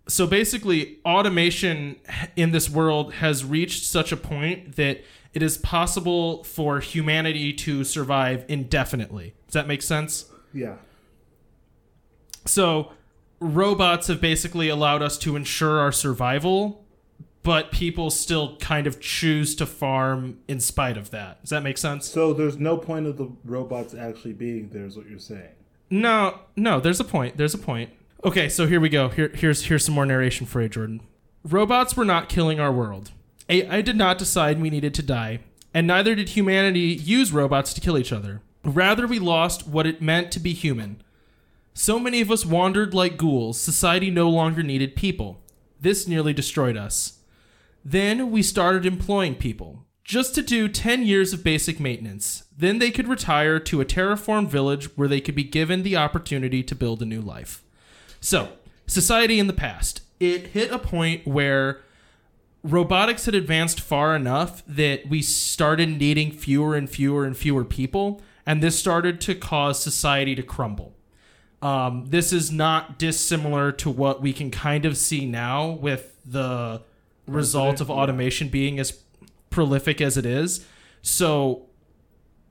[0.08, 1.96] So basically, automation
[2.36, 7.84] in this world has reached such a point that it is possible for humanity to
[7.84, 9.34] survive indefinitely.
[9.46, 10.26] Does that make sense?
[10.52, 10.76] yeah.
[12.46, 12.92] So,
[13.38, 16.84] robots have basically allowed us to ensure our survival,
[17.42, 21.40] but people still kind of choose to farm in spite of that.
[21.40, 22.06] Does that make sense?
[22.06, 25.50] So there's no point of the robots actually being there, is what you're saying.
[25.88, 27.36] No, no, there's a point.
[27.36, 27.90] There's a point.
[28.24, 29.08] Okay, so here we go.
[29.08, 31.00] Here, here's here's some more narration for you, Jordan.
[31.42, 33.12] Robots were not killing our world.
[33.48, 35.40] AI did not decide we needed to die,
[35.72, 38.42] and neither did humanity use robots to kill each other.
[38.62, 41.02] Rather, we lost what it meant to be human.
[41.72, 45.40] So many of us wandered like ghouls, society no longer needed people.
[45.80, 47.19] This nearly destroyed us.
[47.84, 52.44] Then we started employing people, just to do 10 years of basic maintenance.
[52.56, 56.62] Then they could retire to a terraformed village where they could be given the opportunity
[56.62, 57.62] to build a new life.
[58.20, 58.50] So,
[58.86, 61.80] society in the past, it hit a point where
[62.62, 68.20] robotics had advanced far enough that we started needing fewer and fewer and fewer people,
[68.44, 70.94] and this started to cause society to crumble.
[71.62, 76.82] Um, this is not dissimilar to what we can kind of see now with the
[77.30, 79.02] result of automation being as
[79.50, 80.64] prolific as it is.
[81.02, 81.66] So,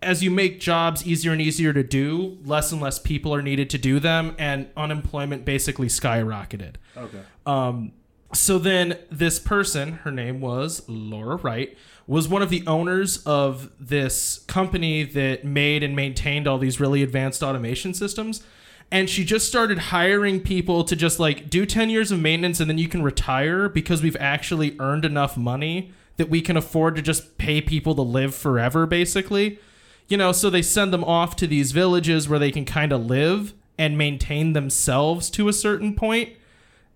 [0.02, 3.70] as you make jobs easier and easier to do, less and less people are needed
[3.72, 6.76] to do them, and unemployment basically skyrocketed.
[6.96, 7.22] Okay.
[7.46, 7.92] Um,
[8.34, 11.76] so then this person, her name was Laura Wright,
[12.06, 17.02] was one of the owners of this company that made and maintained all these really
[17.02, 18.44] advanced automation systems.
[18.92, 22.70] And she just started hiring people to just like do 10 years of maintenance and
[22.70, 27.02] then you can retire because we've actually earned enough money that we can afford to
[27.02, 29.60] just pay people to live forever, basically.
[30.08, 33.06] You know, so they send them off to these villages where they can kind of
[33.06, 36.34] live and maintain themselves to a certain point.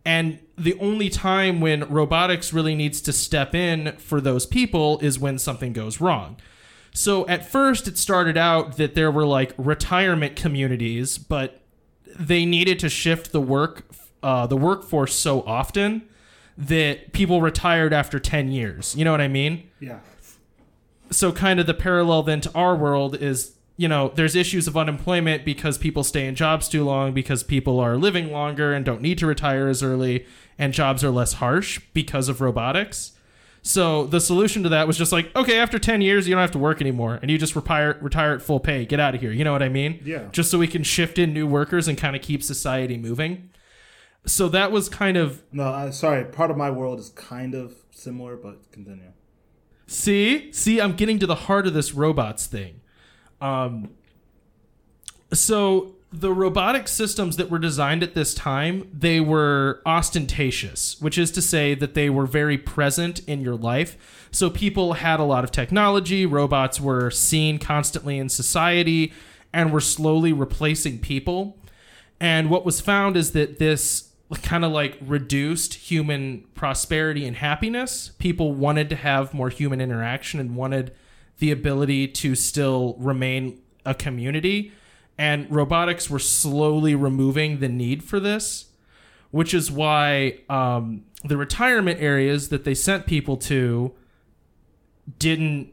[0.03, 5.17] And the only time when robotics really needs to step in for those people is
[5.17, 6.37] when something goes wrong.
[6.93, 11.62] So at first, it started out that there were like retirement communities, but
[12.17, 13.85] they needed to shift the work,
[14.21, 16.03] uh, the workforce so often
[16.57, 18.95] that people retired after ten years.
[18.95, 19.69] You know what I mean?
[19.79, 19.99] Yeah.
[21.11, 24.77] So kind of the parallel then to our world is you know there's issues of
[24.77, 29.01] unemployment because people stay in jobs too long because people are living longer and don't
[29.01, 30.25] need to retire as early
[30.57, 33.13] and jobs are less harsh because of robotics
[33.65, 36.51] so the solution to that was just like okay after 10 years you don't have
[36.51, 39.31] to work anymore and you just retire retire at full pay get out of here
[39.31, 40.27] you know what i mean Yeah.
[40.33, 43.49] just so we can shift in new workers and kind of keep society moving
[44.25, 46.23] so that was kind of No, I, sorry.
[46.23, 49.11] Part of my world is kind of similar, but continue.
[49.85, 52.79] See, see, I'm getting to the heart of this robots thing.
[53.41, 53.89] Um,
[55.33, 61.31] so the robotic systems that were designed at this time, they were ostentatious, which is
[61.31, 64.27] to say that they were very present in your life.
[64.31, 69.11] So people had a lot of technology, robots were seen constantly in society
[69.51, 71.57] and were slowly replacing people.
[72.19, 74.09] And what was found is that this
[74.43, 78.11] kind of like reduced human prosperity and happiness.
[78.19, 80.93] People wanted to have more human interaction and wanted
[81.39, 84.71] the ability to still remain a community.
[85.17, 88.65] And robotics were slowly removing the need for this,
[89.31, 93.93] which is why um, the retirement areas that they sent people to
[95.19, 95.69] didn't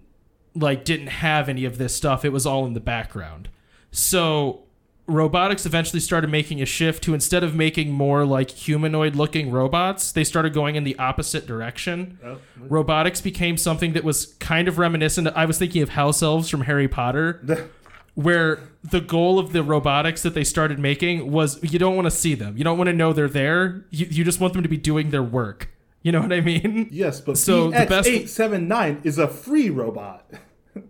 [0.55, 2.25] like didn't have any of this stuff.
[2.25, 3.49] It was all in the background.
[3.91, 4.65] So
[5.07, 10.13] robotics eventually started making a shift to instead of making more like humanoid looking robots,
[10.13, 12.19] they started going in the opposite direction.
[12.25, 15.29] Oh, Robotics became something that was kind of reminiscent.
[15.29, 17.41] I was thinking of house elves from Harry Potter,
[18.15, 22.11] where the goal of the robotics that they started making was you don't want to
[22.11, 22.57] see them.
[22.57, 23.85] You don't want to know they're there.
[23.91, 25.71] You, you just want them to be doing their work.
[26.03, 26.89] You know what I mean?
[26.91, 30.29] yes, but So the best- BX879 is a free robot.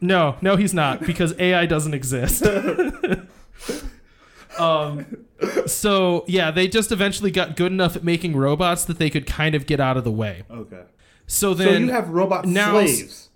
[0.00, 2.44] No, no, he's not because AI doesn't exist.
[4.58, 5.26] um,
[5.66, 9.54] so yeah, they just eventually got good enough at making robots that they could kind
[9.54, 10.42] of get out of the way.
[10.50, 10.82] Okay.
[11.26, 13.30] So So then, you have robot now- slaves.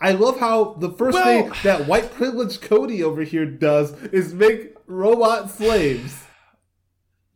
[0.00, 4.32] I love how the first Well- thing that white privileged Cody over here does is
[4.34, 6.24] make robot slaves.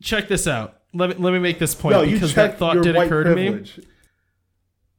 [0.02, 0.78] check this out.
[0.92, 3.64] Let me let me make this point No, because that thought did occur to me.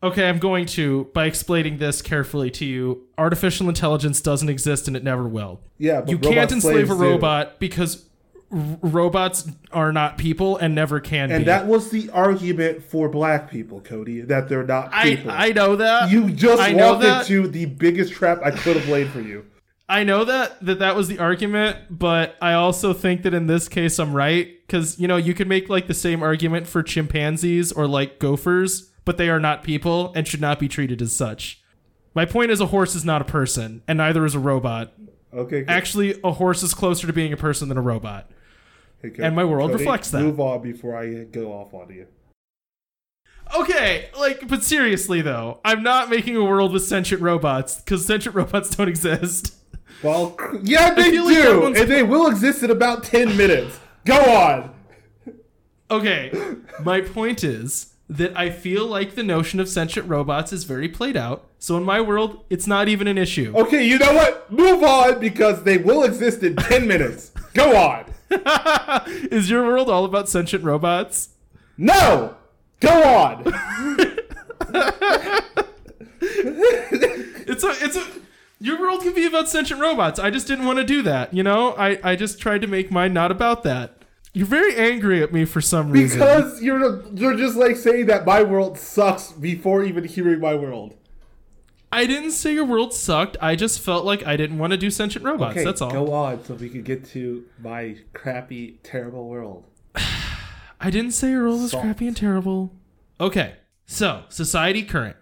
[0.03, 3.07] Okay, I'm going to by explaining this carefully to you.
[3.18, 5.61] Artificial intelligence doesn't exist and it never will.
[5.80, 7.03] Yeah, but you robot can't enslave a slaves do.
[7.03, 8.05] robot because
[8.52, 11.46] r- robots are not people and never can be And be.
[11.46, 15.32] that was the argument for black people, Cody, that they're not I people.
[15.32, 16.10] I know that.
[16.12, 19.46] you just I walked into the biggest trap I could have laid for you.
[19.88, 23.68] I know that that that was the argument, but I also think that in this
[23.68, 27.72] case I'm right because you know you could make like the same argument for chimpanzees
[27.72, 31.62] or like gophers, but they are not people and should not be treated as such.
[32.16, 34.93] My point is, a horse is not a person, and neither is a robot.
[35.34, 35.60] Okay.
[35.60, 35.70] good.
[35.70, 38.32] Actually, a horse is closer to being a person than a robot.
[39.16, 40.22] Hey, and my world Cody, reflects that.
[40.22, 42.08] Move on before I go off on you.
[43.53, 48.36] Okay, like, but seriously though, I'm not making a world with sentient robots because sentient
[48.36, 49.56] robots don't exist.
[50.01, 53.80] Well, yeah, they feel like do, and they will exist in about ten minutes.
[54.06, 54.72] Go on.
[55.91, 56.32] Okay,
[56.84, 61.18] my point is that I feel like the notion of sentient robots is very played
[61.18, 61.45] out.
[61.60, 63.53] So in my world, it's not even an issue.
[63.56, 64.51] Okay, you know what?
[64.51, 67.32] Move on because they will exist in ten minutes.
[67.53, 68.06] Go on.
[69.32, 71.30] is your world all about sentient robots?
[71.78, 72.36] No.
[72.80, 73.53] Go on.
[77.47, 78.03] It's a it's a
[78.59, 80.19] your world can be about sentient robots.
[80.19, 81.76] I just didn't want to do that, you know?
[81.78, 84.03] I I just tried to make mine not about that.
[84.34, 86.19] You're very angry at me for some reason.
[86.19, 90.95] Because you're you're just like saying that my world sucks before even hearing my world.
[91.96, 93.38] I didn't say your world sucked.
[93.41, 95.56] I just felt like I didn't want to do sentient robots.
[95.56, 95.91] Okay, That's all.
[95.91, 99.64] go on so we could get to my crappy, terrible world.
[99.96, 101.84] I didn't say your world was Salt.
[101.84, 102.74] crappy and terrible.
[103.20, 105.16] Okay, so society current.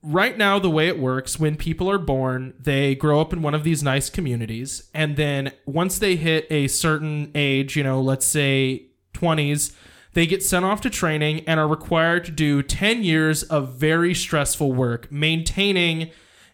[0.00, 3.54] Right now, the way it works, when people are born, they grow up in one
[3.54, 8.26] of these nice communities, and then once they hit a certain age, you know, let's
[8.26, 9.72] say 20s,
[10.14, 14.14] they get sent off to training and are required to do 10 years of very
[14.14, 16.10] stressful work maintaining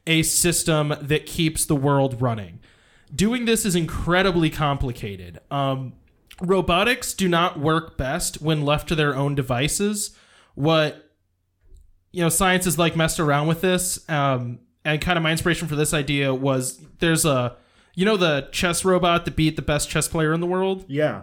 [0.06, 2.58] a system that keeps the world running.
[3.14, 5.40] Doing this is incredibly complicated.
[5.50, 5.94] Um,
[6.40, 10.16] robotics do not work best when left to their own devices.
[10.54, 11.10] What
[12.12, 14.08] you know, science has like messed around with this.
[14.08, 17.56] Um, and kind of my inspiration for this idea was there's a,
[17.94, 20.84] you know, the chess robot that beat the best chess player in the world.
[20.88, 21.22] Yeah.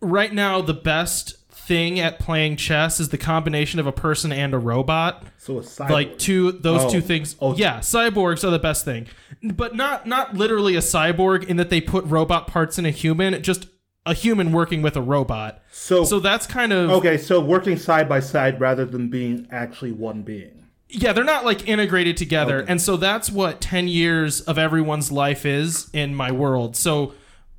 [0.00, 4.54] Right now, the best thing at playing chess is the combination of a person and
[4.54, 5.24] a robot.
[5.38, 5.90] So a cyborg.
[5.90, 6.90] Like two, those Oh.
[6.90, 7.34] two things.
[7.40, 7.56] Oh.
[7.56, 9.06] Yeah, cyborgs are the best thing,
[9.42, 13.42] but not not literally a cyborg in that they put robot parts in a human.
[13.42, 13.66] Just
[14.04, 15.60] a human working with a robot.
[15.72, 19.90] so, So that's kind of okay, so working side by side rather than being actually
[19.90, 20.52] one being.
[20.88, 22.58] yeah, they're not like integrated together.
[22.62, 22.70] Okay.
[22.70, 26.76] And so that's what 10 years of everyone's life is in my world.
[26.76, 27.14] So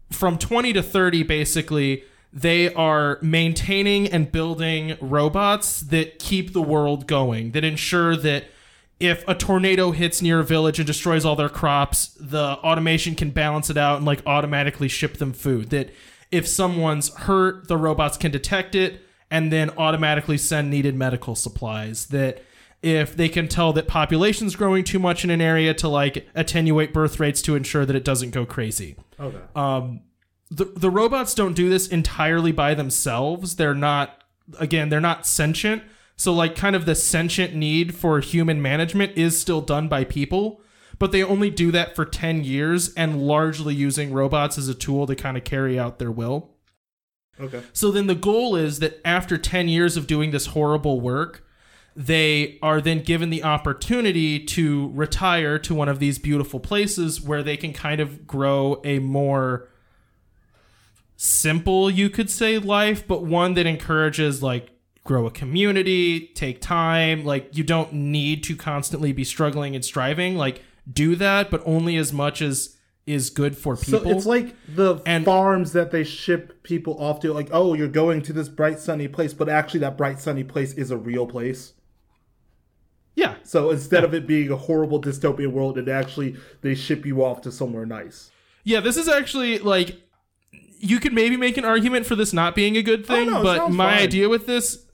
[0.10, 2.04] from 20 to 30, basically,
[2.38, 8.46] they are maintaining and building robots that keep the world going, that ensure that
[9.00, 13.32] if a tornado hits near a village and destroys all their crops, the automation can
[13.32, 15.72] balance it out and like automatically ship them food.
[15.72, 15.90] That
[16.32, 22.08] if someone's hurt, the robots can detect it and then automatically send needed medical supplies.
[22.08, 22.44] That
[22.84, 26.94] if they can tell that population's growing too much in an area to like attenuate
[26.94, 29.40] birth rates to ensure that it doesn't go crazy Okay.
[29.56, 30.02] um,
[30.50, 33.56] the the robots don't do this entirely by themselves.
[33.56, 34.24] They're not
[34.60, 35.84] again, they're not sentient.
[36.16, 40.62] So like kind of the sentient need for human management is still done by people,
[40.98, 45.06] but they only do that for 10 years and largely using robots as a tool
[45.06, 46.56] to kind of carry out their will.
[47.40, 47.62] okay.
[47.72, 51.44] So then the goal is that after 10 years of doing this horrible work,
[51.96, 57.44] they are then given the opportunity to retire to one of these beautiful places where
[57.44, 59.68] they can kind of grow a more
[61.18, 64.70] simple, you could say, life, but one that encourages like
[65.04, 70.36] grow a community, take time, like you don't need to constantly be struggling and striving,
[70.36, 70.62] like
[70.92, 74.02] do that, but only as much as is good for people.
[74.02, 77.88] So it's like the And- farms that they ship people off to, like, oh, you're
[77.88, 81.26] going to this bright sunny place, but actually that bright sunny place is a real
[81.26, 81.74] place.
[83.16, 87.24] yeah, So instead of it being a horrible dystopian world, it actually they ship you
[87.24, 88.30] off to somewhere nice.
[88.64, 89.96] Yeah, this is actually like
[90.80, 93.34] you could maybe make an argument for this not being a good oh, thing, Oh,
[93.34, 94.04] no, but my fine.
[94.04, 94.86] idea with this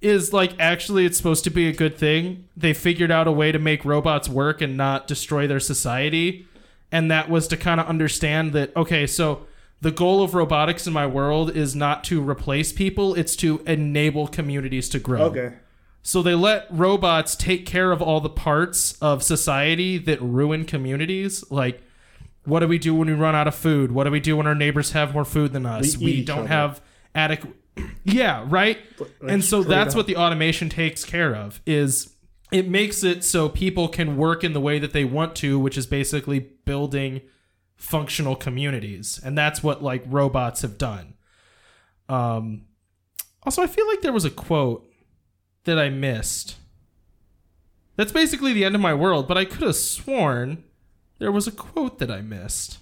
[0.00, 2.48] is like actually it's supposed to be a good thing.
[2.56, 6.46] They figured out a way to make robots work and not destroy their society,
[6.90, 9.46] and that was to kind of understand that okay, so
[9.80, 14.28] the goal of robotics in my world is not to replace people, it's to enable
[14.28, 15.22] communities to grow.
[15.22, 15.54] Okay.
[16.04, 21.44] So they let robots take care of all the parts of society that ruin communities.
[21.50, 21.82] Like,
[22.44, 23.92] what do we do when we run out of food?
[23.92, 25.96] What do we do when our neighbors have more food than us?
[25.96, 26.48] We We, don't other.
[26.48, 26.80] have
[27.14, 27.54] adequate.
[28.04, 28.78] yeah, right.
[29.26, 29.96] and so that's up.
[29.98, 31.60] what the automation takes care of.
[31.66, 32.14] Is
[32.50, 35.78] it makes it so people can work in the way that they want to, which
[35.78, 37.22] is basically building
[37.76, 41.14] functional communities, and that's what like robots have done.
[42.08, 42.66] Um,
[43.44, 44.86] also, I feel like there was a quote
[45.64, 46.56] that I missed.
[47.96, 50.64] That's basically the end of my world, but I could have sworn
[51.22, 52.78] there was a quote that I missed.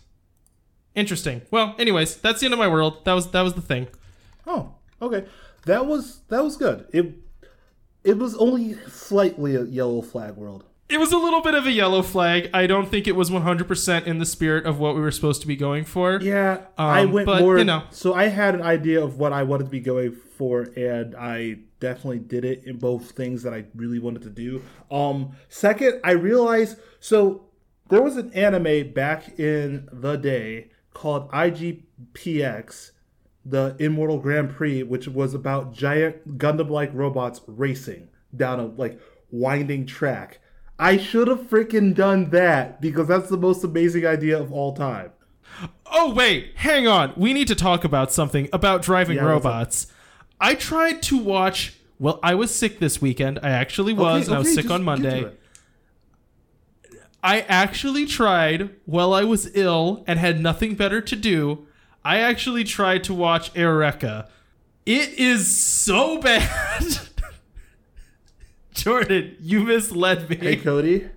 [0.94, 1.42] Interesting.
[1.50, 3.04] Well, anyways, that's the end of my world.
[3.04, 3.86] That was that was the thing.
[4.46, 5.26] Oh, okay.
[5.66, 6.86] That was that was good.
[6.90, 7.16] It
[8.02, 10.64] it was only slightly a yellow flag world.
[10.88, 12.48] It was a little bit of a yellow flag.
[12.54, 15.46] I don't think it was 100% in the spirit of what we were supposed to
[15.46, 16.18] be going for.
[16.20, 17.58] Yeah, I went but, more.
[17.58, 17.84] you know.
[17.90, 21.58] So I had an idea of what I wanted to be going for, and I
[21.78, 24.62] definitely did it in both things that I really wanted to do.
[24.90, 27.49] Um, second, I realized so
[27.90, 32.90] there was an anime back in the day called IGPX,
[33.44, 39.86] the Immortal Grand Prix, which was about giant Gundam-like robots racing down a like winding
[39.86, 40.38] track.
[40.78, 45.12] I should have freaking done that because that's the most amazing idea of all time.
[45.86, 47.12] Oh wait, hang on.
[47.16, 49.88] We need to talk about something about driving Yeah, robots.
[50.40, 51.74] I tried to watch.
[51.98, 53.40] Well, I was sick this weekend.
[53.42, 55.30] I actually was, and I was sick on Monday.
[57.22, 61.66] I actually tried while I was ill and had nothing better to do.
[62.04, 64.28] I actually tried to watch Eureka.
[64.86, 66.82] It is so bad.
[68.72, 70.36] Jordan, you misled me.
[70.36, 71.08] Hey Cody,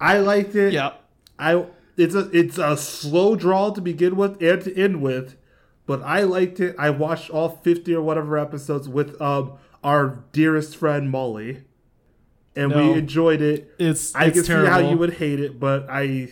[0.00, 0.72] I liked it.
[0.72, 0.92] yeah.
[1.38, 1.66] I
[1.96, 5.36] it's a it's a slow draw to begin with and to end with,
[5.86, 6.74] but I liked it.
[6.78, 9.52] I watched all fifty or whatever episodes with um
[9.84, 11.64] our dearest friend Molly,
[12.58, 12.92] and No.
[12.92, 13.72] we enjoyed it.
[13.78, 14.66] It's I it's can terrible.
[14.66, 16.28] see how you would hate it, but I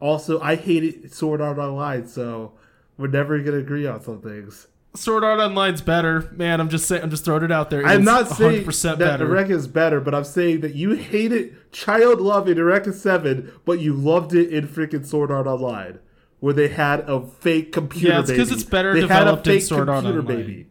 [0.00, 2.52] also I hated Sword Art Online, so
[2.96, 4.68] we're never gonna agree on some things.
[4.96, 6.60] Sword Art Online's better, man.
[6.60, 7.02] I'm just saying.
[7.02, 7.84] I'm just throwing it out there.
[7.84, 9.26] I'm not saying 100% that better.
[9.26, 13.80] Eureka is better, but I'm saying that you hated Child Love in Eureka 7, but
[13.80, 15.98] you loved it in freaking Sword Art Online,
[16.38, 18.60] where they had a fake computer Yeah, it's 'cause baby.
[18.60, 20.36] it's better they had a developed in fake Sword Art computer Online.
[20.46, 20.66] baby.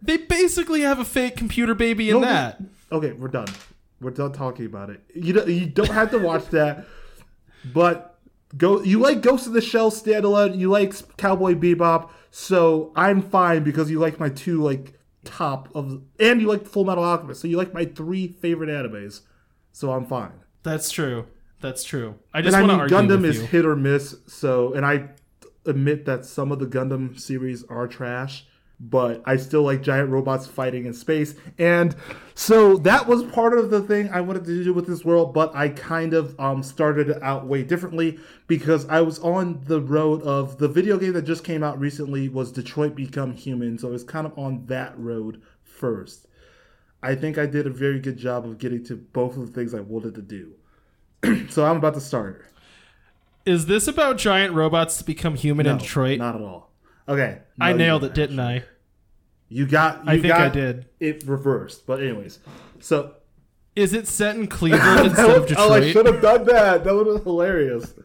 [0.00, 2.62] They basically have a fake computer baby in No, that.
[2.90, 3.48] Okay, we're done.
[4.00, 5.00] We're done talking about it.
[5.14, 6.86] You don't, you don't have to watch that,
[7.72, 8.18] but
[8.56, 8.82] go.
[8.82, 10.56] You like Ghost of the Shell standalone.
[10.56, 16.02] You like Cowboy Bebop, so I'm fine because you like my two like top of,
[16.20, 19.22] and you like Full Metal Alchemist, so you like my three favorite animes.
[19.72, 20.32] So I'm fine.
[20.62, 21.26] That's true.
[21.60, 22.16] That's true.
[22.32, 23.46] I just want to argue Gundam is you.
[23.46, 24.16] hit or miss.
[24.26, 25.10] So, and I
[25.66, 28.46] admit that some of the Gundam series are trash,
[28.80, 31.34] but I still like giant robots fighting in space.
[31.58, 31.96] And
[32.34, 35.54] so that was part of the thing I wanted to do with this world, but
[35.54, 40.22] I kind of um, started it out way differently because I was on the road
[40.22, 43.78] of the video game that just came out recently was Detroit Become Human.
[43.78, 46.26] So I was kind of on that road first.
[47.02, 49.74] I think I did a very good job of getting to both of the things
[49.74, 50.54] I wanted to do.
[51.48, 52.44] so I'm about to start.
[53.44, 56.18] Is this about giant robots to become human in Detroit?
[56.18, 56.70] Not at all.
[57.08, 57.38] Okay.
[57.60, 58.64] I No, you nailed it, didn't I?
[59.48, 60.04] You got.
[60.04, 60.86] You I think got I did.
[61.00, 62.38] It reversed, but anyways.
[62.80, 63.14] So
[63.74, 65.70] Is it set in Cleveland instead of Detroit?
[65.70, 66.84] oh, I should have done that.
[66.84, 67.94] That would have been hilarious.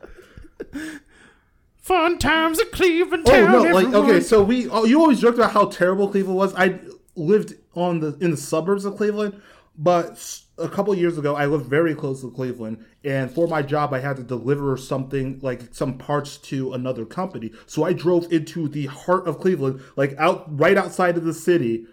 [1.77, 3.63] Fun times at Cleveland Oh no!
[3.73, 4.69] Like okay, so we.
[4.69, 6.55] Oh, you always joked about how terrible Cleveland was.
[6.55, 6.79] I
[7.15, 9.41] lived on the in the suburbs of Cleveland,
[9.77, 10.17] but
[10.57, 13.99] a couple years ago, I lived very close to Cleveland, and for my job, I
[13.99, 17.51] had to deliver something like some parts to another company.
[17.65, 21.87] So I drove into the heart of Cleveland, like out right outside of the city.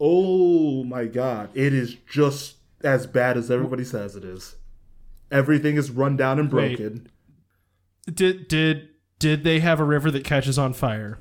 [0.00, 4.56] Oh my god, it is just as bad as everybody says it is.
[5.30, 6.78] Everything is run down and Wait.
[6.78, 7.08] broken.
[8.12, 11.18] Did did did they have a river that catches on fire?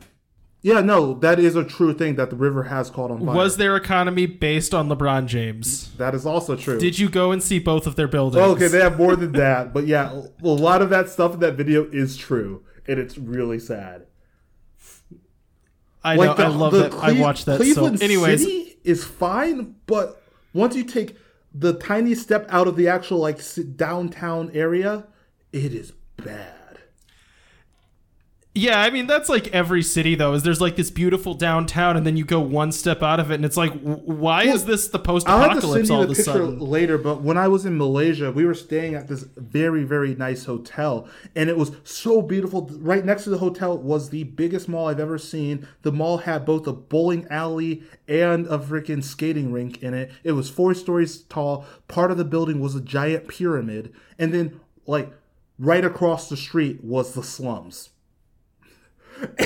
[0.63, 3.35] Yeah, no, that is a true thing that the river has caught on fire.
[3.35, 5.93] Was their economy based on LeBron James?
[5.97, 6.79] that is also true.
[6.79, 8.41] Did you go and see both of their buildings?
[8.41, 11.41] Oh, okay, they have more than that, but yeah, a lot of that stuff in
[11.41, 14.05] that video is true, and it's really sad.
[16.01, 16.33] I know.
[16.33, 16.93] I love that.
[16.93, 17.57] I watched that.
[17.57, 21.17] Cleveland so, anyways, City is fine, but once you take
[21.53, 23.41] the tiny step out of the actual like
[23.75, 25.07] downtown area,
[25.51, 26.55] it is bad.
[28.53, 28.81] Yeah.
[28.81, 30.33] I mean, that's like every city though.
[30.33, 33.35] Is there's like this beautiful downtown, and then you go one step out of it,
[33.35, 36.59] and it's like, why is this the I'll have to post-apocalypse all of a sudden?
[36.59, 40.45] later, but when I was in Malaysia, we were staying at this very, very nice
[40.45, 42.69] hotel, and it was so beautiful.
[42.79, 45.67] Right next to the hotel was the biggest mall I've ever seen.
[45.81, 50.11] The mall had both a bowling alley and a freaking skating rink in it.
[50.23, 51.65] It was four stories tall.
[51.87, 55.11] Part of the building was a giant pyramid, and then like
[55.59, 57.89] right across the street was the slums.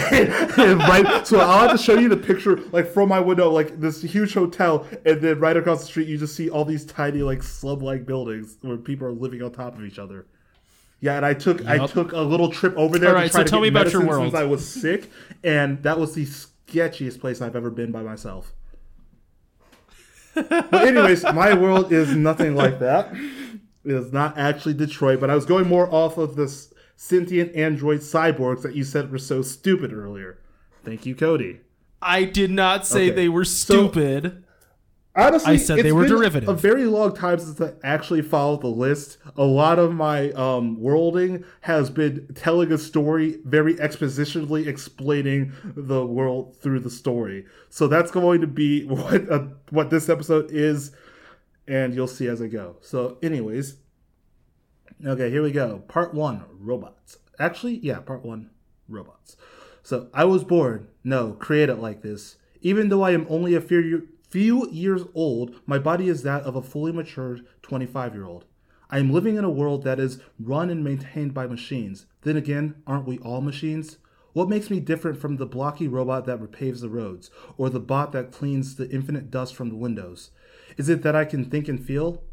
[0.58, 4.02] Right, so I'll have to show you the picture, like from my window, like this
[4.02, 7.44] huge hotel, and then right across the street, you just see all these tiny, like
[7.44, 10.26] slum-like buildings where people are living on top of each other.
[11.00, 13.42] Yeah, and I took I took a little trip over there All to right, try
[13.42, 14.32] so to tell me about your world.
[14.32, 15.12] since I was sick,
[15.44, 18.54] and that was the sketchiest place I've ever been by myself.
[20.34, 23.14] but anyways, my world is nothing like that.
[23.14, 28.00] It is not actually Detroit, but I was going more off of this sentient android
[28.00, 30.40] cyborgs that you said were so stupid earlier.
[30.84, 31.62] Thank you, Cody.
[32.02, 33.16] I did not say Okay.
[33.16, 34.44] they were stupid.
[35.16, 36.48] Honestly, I said they were derivative.
[36.48, 39.18] A very long time since I actually followed the list.
[39.36, 46.06] A lot of my um, worlding has been telling a story, very expositionally explaining the
[46.06, 47.46] world through the story.
[47.70, 50.92] So that's going to be what uh, what this episode is,
[51.68, 52.76] and you'll see as I go.
[52.82, 53.78] So, anyways,
[55.06, 55.84] okay, here we go.
[55.88, 57.18] Part one: robots.
[57.40, 58.50] Actually, yeah, part one:
[58.88, 59.38] robots.
[59.84, 62.36] So I was born, no, created like this.
[62.62, 66.58] Even though I am only a few, few years old, my body is that of
[66.58, 68.46] a fully matured 25 year old.
[68.90, 72.06] I am living in a world that is run and maintained by machines.
[72.24, 73.98] Then again, aren't we all machines?
[74.34, 78.12] What makes me different from the blocky robot that repaves the roads, or the bot
[78.12, 80.32] that cleans the infinite dust from the windows?
[80.78, 82.24] Is it that I can think and feel?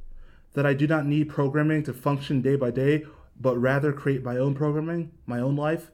[0.54, 3.04] That I do not need programming to function day by day,
[3.40, 5.90] but rather create my own programming, my own life?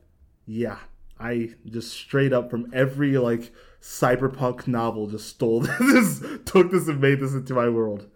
[0.47, 0.79] Yeah,
[1.19, 7.01] I just straight up from every like cyberpunk novel just stole this, took this and
[7.01, 8.07] made this into my world.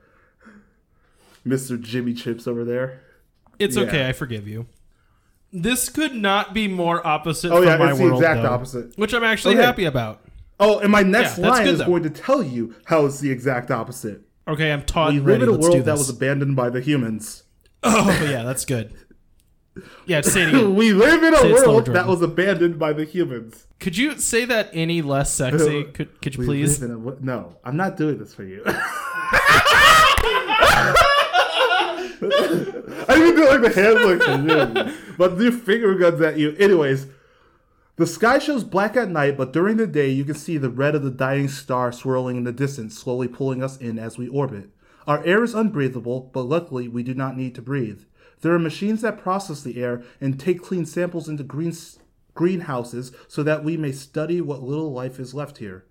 [1.46, 1.80] Mr.
[1.80, 3.00] Jimmy Chips over there.
[3.58, 3.82] It's Yeah.
[3.84, 4.08] okay.
[4.08, 4.66] I forgive you.
[5.52, 7.68] This could not be more opposite than my world.
[7.68, 8.98] Oh yeah, my it's the world, exact though, opposite.
[8.98, 9.64] which I'm actually Okay.
[9.64, 10.20] happy about.
[10.58, 11.86] Oh, and my next Yeah, line good, is though.
[11.86, 14.22] going to tell you how it's the exact opposite.
[14.46, 17.42] Okay, I'm taut We live in a world that was abandoned by the humans.
[17.86, 18.94] Oh yeah, that's good.
[20.06, 20.74] Yeah, say it again.
[20.80, 23.66] we live in a Say world that was abandoned by the humans.
[23.78, 25.84] Could you say that any less sexy?
[25.92, 26.80] Could could you We please?
[26.80, 28.62] live in a no, I'm not doing this for you.
[33.06, 36.56] I even do like the hand like but do finger guns at you.
[36.56, 37.06] Anyways,
[37.96, 40.96] The sky shows black at night, but during the day you can see the red
[40.96, 44.70] of the dying star swirling in the distance, slowly pulling us in as we orbit.
[45.06, 48.02] Our air is unbreathable, but luckily we do not need to breathe.
[48.40, 51.72] There are machines that process the air and take clean samples into green,
[52.34, 55.84] greenhouses so that we may study what little life is left here.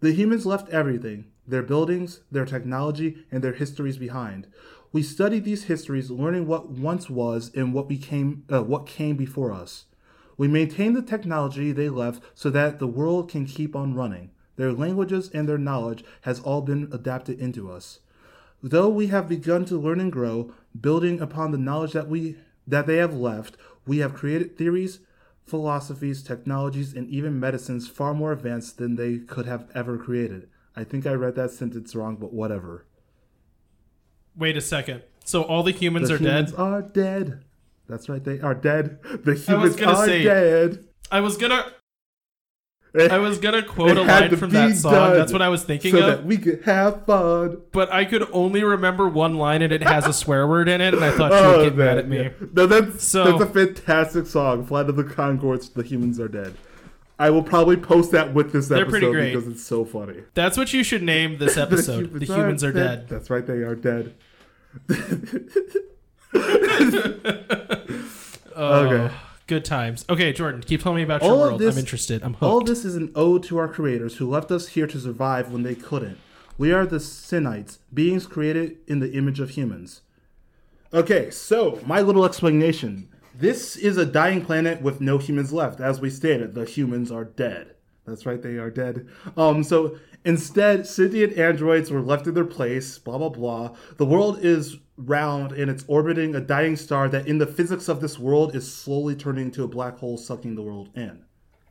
[0.00, 4.46] The humans left everything their buildings, their technology, and their histories behind.
[4.90, 9.52] We study these histories, learning what once was and what became uh, what came before
[9.52, 9.84] us.
[10.36, 14.30] We maintain the technology they left so that the world can keep on running.
[14.56, 18.00] Their languages and their knowledge has all been adapted into us.
[18.62, 22.86] Though we have begun to learn and grow, building upon the knowledge that we that
[22.86, 23.56] they have left,
[23.86, 24.98] we have created theories,
[25.44, 30.48] philosophies, technologies, and even medicines far more advanced than they could have ever created.
[30.74, 32.84] I think I read that sentence wrong, but whatever.
[34.36, 35.02] Wait a second.
[35.24, 36.60] So all the humans the are humans dead?
[36.60, 37.44] are dead.
[37.88, 38.98] That's right, they are dead.
[39.24, 40.84] The I was humans are say- dead.
[41.10, 41.72] I was gonna
[42.98, 45.12] I was gonna quote a line from that song.
[45.12, 46.06] That's what I was thinking so of.
[46.06, 47.58] that we could have fun.
[47.70, 50.94] but I could only remember one line and it has a swear word in it,
[50.94, 52.18] and I thought she oh, would get mad at me.
[52.20, 52.30] Oh, yeah.
[52.54, 54.64] No, that's So- that's a fantastic song.
[54.66, 56.54] Flight of the Conchords, The Humans Are Dead.
[57.18, 59.34] I will probably post that with this They're episode pretty great.
[59.34, 60.22] because it's so funny.
[60.34, 62.12] That's what you should name this episode.
[62.14, 63.08] the humans are dead.
[63.08, 64.14] That's right, they are dead.
[68.56, 69.14] Oh, Okay.
[69.46, 70.04] Good times.
[70.10, 71.60] Okay, Jordan, keep telling me about your All world.
[71.60, 72.20] this- I'm interested.
[72.24, 72.42] I'm hooked.
[72.42, 75.62] All this is an ode to our creators who left us here to survive when
[75.62, 76.18] they couldn't.
[76.58, 80.00] We are the Sinites, beings created in the image of humans.
[80.92, 83.08] Okay, so my little explanation.
[83.38, 85.78] This is a dying planet with no humans left.
[85.80, 87.74] As we stated, the humans are dead.
[88.06, 89.06] That's right, they are dead.
[89.36, 89.96] Um, so
[90.26, 93.74] instead, sentient androids were left in their place, blah blah blah.
[93.96, 98.00] The world is round and it's orbiting a dying star that in the physics of
[98.00, 101.22] this world is slowly turning into a black hole sucking the world in.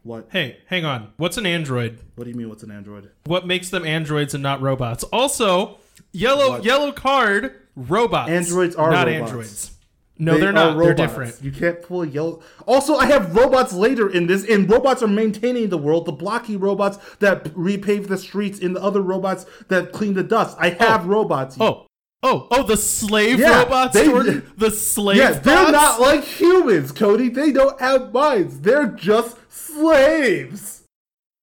[0.03, 1.13] What hey, hang on.
[1.17, 1.99] What's an android?
[2.15, 3.09] what do you mean what's an android?
[3.25, 5.03] What makes them androids and not robots?
[5.05, 5.77] Also,
[6.11, 6.63] yellow What?
[6.65, 8.29] yellow card robots.
[8.29, 9.29] Androids are not robots.
[9.31, 9.71] androids.
[10.17, 10.77] No, They they are are not.
[10.77, 11.41] They're different.
[11.41, 12.41] You can't pull a yellow.
[12.65, 16.05] Also, I have robots later in this, and robots are maintaining the world.
[16.05, 20.55] The blocky robots that repave the streets, and the other robots that clean the dust.
[20.59, 20.87] I oh.
[20.87, 21.57] have robots.
[21.59, 21.85] Oh,
[22.23, 22.63] oh, oh!
[22.63, 24.49] The slave Yeah, robots, they- Jordan.
[24.55, 25.17] The slave.
[25.17, 25.71] yeah, they're bots?
[25.73, 27.27] not like humans, Cody.
[27.27, 28.61] They don't have minds.
[28.61, 30.83] They're just slaves.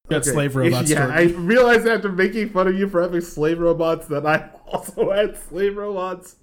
[0.08, 0.30] Got Okay.
[0.30, 0.90] slave robots.
[0.90, 1.16] Yeah, Jordan.
[1.18, 5.36] I realized after making fun of you for having slave robots that I also had
[5.36, 6.36] slave robots.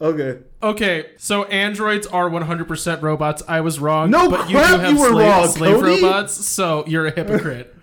[0.00, 0.38] Okay.
[0.62, 3.42] Okay, so androids are 100% robots.
[3.48, 4.10] I was wrong.
[4.10, 6.02] No but you do have you were slave, wrong, slave Cody.
[6.02, 7.74] robots, so you're a hypocrite.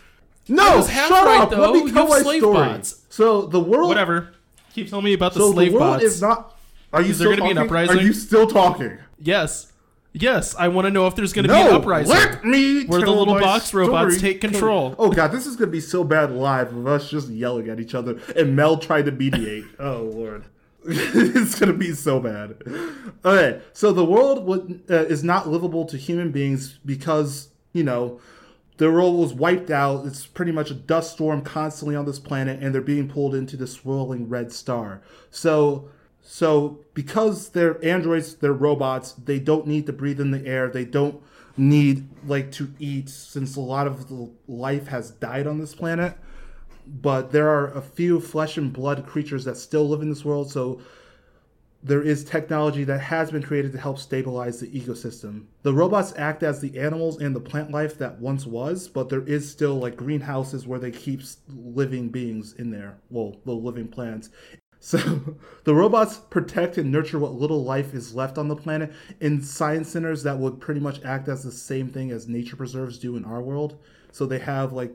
[0.48, 1.50] No, shut right, up.
[1.50, 1.72] though.
[1.72, 2.54] Let me tell have my slave story.
[2.56, 3.02] bots.
[3.10, 4.32] So the world, Whatever.
[4.74, 6.04] Keep telling me about the So slave the world bots.
[6.04, 6.58] is not.
[6.94, 7.98] Are you Is there still gonna be an uprising?
[7.98, 8.98] Are you still talking?
[9.20, 9.72] yes.
[10.18, 12.14] Yes, I want to know if there's going to be an uprising.
[12.14, 12.86] let me.
[12.86, 14.96] Where the little box robots take control.
[14.98, 17.94] Oh god, this is gonna be so bad live of us just yelling at each
[17.94, 19.66] other and Mel trying to mediate.
[19.80, 20.46] oh lord,
[20.88, 22.58] it's gonna be so bad.
[23.24, 28.20] Okay, so the world uh, is not livable to human beings because you know
[28.78, 30.06] the world was wiped out.
[30.06, 33.58] It's pretty much a dust storm constantly on this planet, and they're being pulled into
[33.58, 35.02] the swirling red star.
[35.32, 35.90] So,
[36.22, 39.14] so because they're androids, they're robots.
[39.14, 40.70] They don't need to breathe in the air.
[40.70, 41.22] They don't
[41.58, 46.18] need like to eat, since a lot of the life has died on this planet.
[46.88, 50.52] But there are a few flesh and blood creatures that still live in this world.
[50.52, 50.82] So
[51.86, 55.46] there is technology that has been created to help stabilize the ecosystem.
[55.62, 59.22] The robots act as the animals and the plant life that once was, but there
[59.22, 62.98] is still like greenhouses where they keep living beings in there.
[63.12, 64.30] Well, the living plants.
[64.82, 65.00] So
[65.64, 69.90] the robots protect and nurture what little life is left on the planet in science
[69.90, 73.26] centers that would pretty much act as the same thing as nature preserves do in
[73.26, 73.80] our world.
[74.12, 74.94] So they have like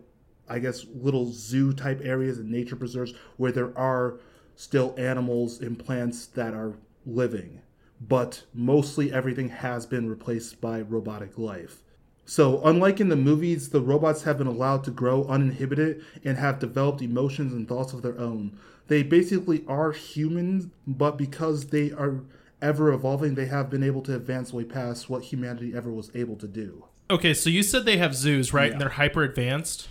[0.50, 4.18] I guess little zoo type areas and nature preserves where there are
[4.56, 6.74] still animals and plants that are
[7.06, 7.60] living,
[8.00, 11.78] but mostly everything has been replaced by robotic life.
[12.26, 16.60] So, unlike in the movies, the robots have been allowed to grow uninhibited and have
[16.60, 18.56] developed emotions and thoughts of their own.
[18.86, 22.20] They basically are humans, but because they are
[22.62, 26.36] ever evolving, they have been able to advance way past what humanity ever was able
[26.36, 26.84] to do.
[27.10, 28.72] Okay, so you said they have zoos, right?
[28.72, 29.88] And they're hyper advanced.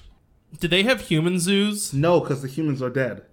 [0.59, 1.93] Do they have human zoos?
[1.93, 3.23] No, because the humans are dead.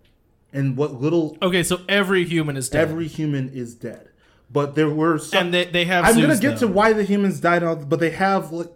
[0.53, 2.83] And what little Okay, so every human is dead.
[2.89, 4.09] every human is dead.
[4.51, 5.47] But there were some.
[5.47, 6.23] and they, they have I'm zoos.
[6.27, 6.67] gonna get though.
[6.69, 8.71] to why the humans died out, but they have like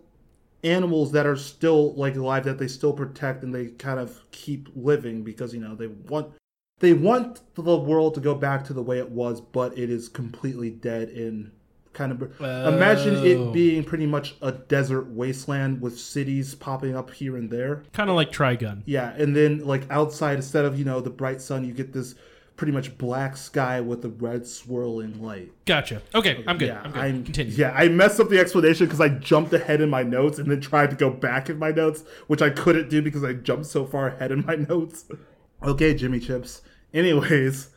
[0.64, 4.68] animals that are still like alive that they still protect and they kind of keep
[4.76, 6.32] living because you know they want
[6.80, 10.08] they want the world to go back to the way it was, but it is
[10.08, 11.52] completely dead in
[11.92, 12.22] kind of.
[12.40, 13.24] Imagine Oh.
[13.24, 17.82] it being pretty much a desert wasteland with cities popping up here and there.
[17.92, 18.82] Kind of like Trigun.
[18.86, 22.14] Yeah, and then like outside, instead of you know the bright sun, you get this
[22.56, 25.50] pretty much black sky with a red swirling light.
[25.64, 26.02] Gotcha.
[26.14, 26.68] Okay, I'm good.
[26.68, 27.00] Yeah, I'm good.
[27.02, 27.52] I'm- Continue.
[27.54, 30.60] Yeah, I messed up the explanation because I jumped ahead in my notes and then
[30.60, 33.86] tried to go back in my notes, which I couldn't do because I jumped so
[33.86, 35.06] far ahead in my notes.
[35.62, 36.60] Okay, Jimmy Chips.
[36.92, 37.70] Anyways,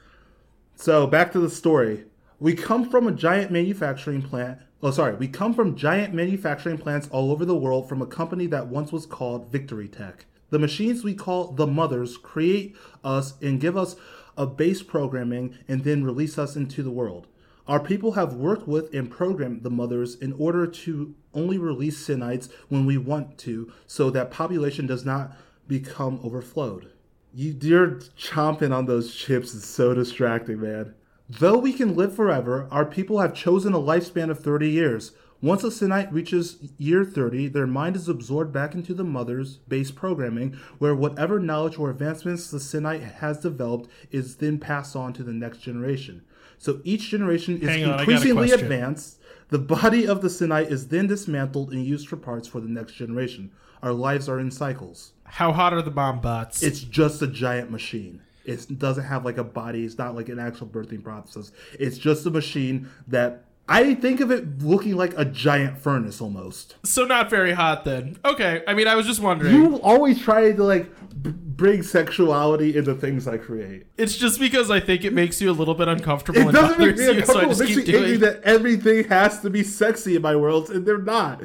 [0.75, 2.03] so back to the story.
[2.43, 4.59] We come from a giant manufacturing plant.
[4.81, 5.15] Oh, sorry.
[5.15, 8.91] We come from giant manufacturing plants all over the world from a company that once
[8.91, 10.25] was called Victory Tech.
[10.49, 13.95] The machines we call the mothers create us and give us
[14.35, 17.27] a base programming and then release us into the world.
[17.65, 22.51] Our people have worked with and programmed the mothers in order to only release Sinites
[22.67, 25.31] when we want to so that population does not
[25.69, 26.91] become overflowed.
[27.33, 30.93] You're chomping on those chips is so distracting, man.
[31.39, 35.13] Though we can live forever, our people have chosen a lifespan of 30 years.
[35.41, 39.89] Once a Sinite reaches year 30, their mind is absorbed back into the mother's base
[39.91, 45.23] programming, where whatever knowledge or advancements the Sinite has developed is then passed on to
[45.23, 46.23] the next generation.
[46.59, 49.19] So each generation is on, I got a increasingly advanced.
[49.49, 52.93] The body of the Sinite is then dismantled and used for parts for the next
[52.93, 53.51] generation.
[53.81, 55.13] Our lives are in cycles.
[55.25, 56.63] How hot are the bomb bots?
[56.63, 58.21] It's just a giant machine.
[58.45, 59.85] It doesn't have like a body.
[59.85, 61.51] It's not like an actual birthing process.
[61.79, 66.75] It's just a machine that I think of it looking like a giant furnace almost.
[66.83, 68.17] so not very hot then.
[68.25, 68.61] Okay.
[68.67, 69.55] I mean, I was just wondering.
[69.55, 70.91] You always try to like
[71.23, 73.85] b- bring sexuality into things I create.
[73.97, 76.79] It's just because I think it makes you a little bit uncomfortable It and doesn't
[76.79, 78.19] make me you, so I just It makes keep me doing.
[78.19, 81.41] that everything has to be sexy in my worlds, and they're not.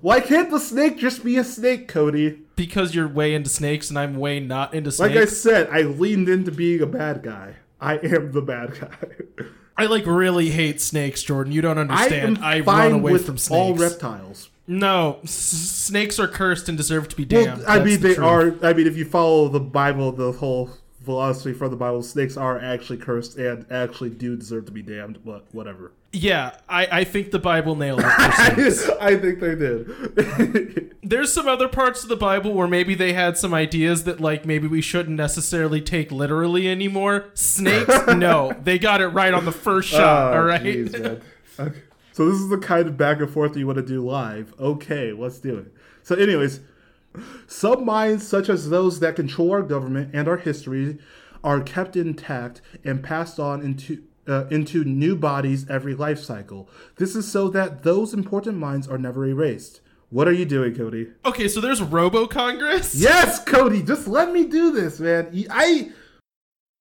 [0.00, 2.38] Why can't the snake just be a snake, Cody?
[2.56, 5.14] Because you're way into snakes and I'm way not into snakes.
[5.14, 5.22] Like.
[5.22, 7.56] I said, I leaned into being a bad guy.
[7.80, 9.44] I am the bad guy.
[9.76, 11.52] I like really hate snakes, Jordan.
[11.52, 12.38] You don't I understand.
[12.38, 14.50] I, fine run away with from all reptiles.
[14.66, 17.64] no, s- snakes are cursed and deserve to be Well, damned.
[17.64, 18.62] I That's mean, the they truth.
[18.62, 18.66] are.
[18.66, 20.68] I mean, if you follow the Bible, the whole
[21.02, 25.20] philosophy from the Bible, snakes are actually cursed and actually do deserve to be damned.
[25.24, 25.92] But whatever.
[26.12, 28.06] Yeah, I, I think the Bible nailed it.
[29.00, 30.96] I think they did.
[31.04, 34.44] There's some other parts of the Bible where maybe they had some ideas that like
[34.44, 37.30] maybe we shouldn't necessarily take literally anymore.
[37.34, 40.32] Snakes, no, they got it right on the first shot.
[40.32, 40.62] Oh, all right.
[40.62, 41.22] man.
[41.58, 41.78] Okay.
[42.12, 44.52] So this is the kind of back and forth you want to do live.
[44.58, 45.72] Okay, let's do it.
[46.02, 46.60] So, anyways,
[47.46, 50.98] some minds, such as those that control our government and our history,
[51.44, 56.68] are kept intact and passed on into uh, into new bodies every life cycle.
[56.96, 59.80] This is so that those important minds are never erased.
[60.10, 61.08] What are you doing, Cody?
[61.24, 62.94] Okay, so there's Robo Congress.
[63.00, 65.46] Yes, Cody, just let me do this, man.
[65.50, 65.92] I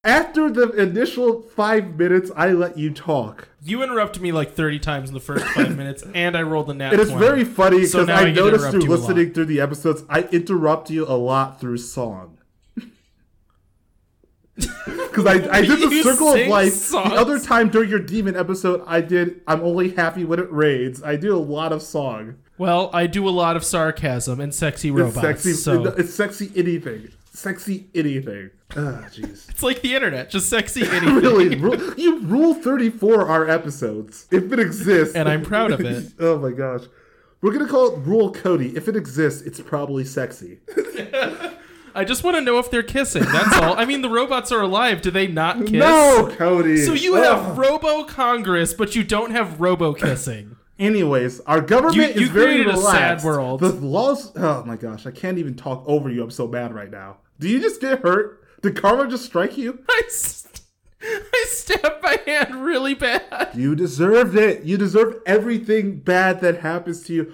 [0.04, 3.50] after the initial five minutes, I let you talk.
[3.62, 6.74] You interrupted me like 30 times in the first five minutes, and I rolled the
[6.74, 6.94] nat.
[6.94, 9.00] It is very funny because now I I noticed through you a lot.
[9.02, 12.39] listening through the episodes, I interrupt you a lot through song.
[15.10, 16.72] Because I, I did the circle of life.
[16.74, 17.10] songs?
[17.10, 21.02] The other time during your demon episode, I did I'm only happy when it rains.
[21.04, 22.36] I do a lot of song.
[22.60, 25.22] Well, I do a lot of sarcasm and sexy It's robots.
[25.22, 25.54] sexy.
[25.54, 27.10] so It's sexy anything.
[27.34, 28.52] Sexy anything.
[28.78, 29.50] Ah, jeez.
[29.50, 31.16] it's like the internet, just sexy anything.
[31.16, 35.16] really, ru- you rule 34 our episodes if it exists.
[35.16, 36.14] And I'm proud of it.
[36.20, 36.82] oh my gosh.
[37.42, 38.76] We're going to call it Rule Cody.
[38.76, 40.60] If it exists, it's probably sexy.
[41.96, 43.24] I just want to know if they're kissing.
[43.24, 43.78] That's all.
[43.78, 45.02] I mean, the robots are alive.
[45.02, 45.72] Do they not kiss?
[45.72, 46.78] No, Cody.
[46.78, 47.24] So you Ugh.
[47.24, 50.56] have Robo Congress, but you don't have Robo kissing.
[50.78, 53.26] Anyways, our government You- you is very created a sad relaxed.
[53.26, 53.60] world.
[53.60, 54.32] The laws.
[54.38, 56.24] Oh my gosh, I can't even talk over you.
[56.24, 57.18] I'm so bad right now.
[57.40, 58.42] Do you just get hurt?
[58.62, 59.80] Did karma just strike you?
[59.90, 60.62] I, st-
[61.02, 63.50] I stabbed my hand really bad.
[63.56, 64.64] You deserved it.
[64.64, 67.34] You deserve everything bad that happens to you.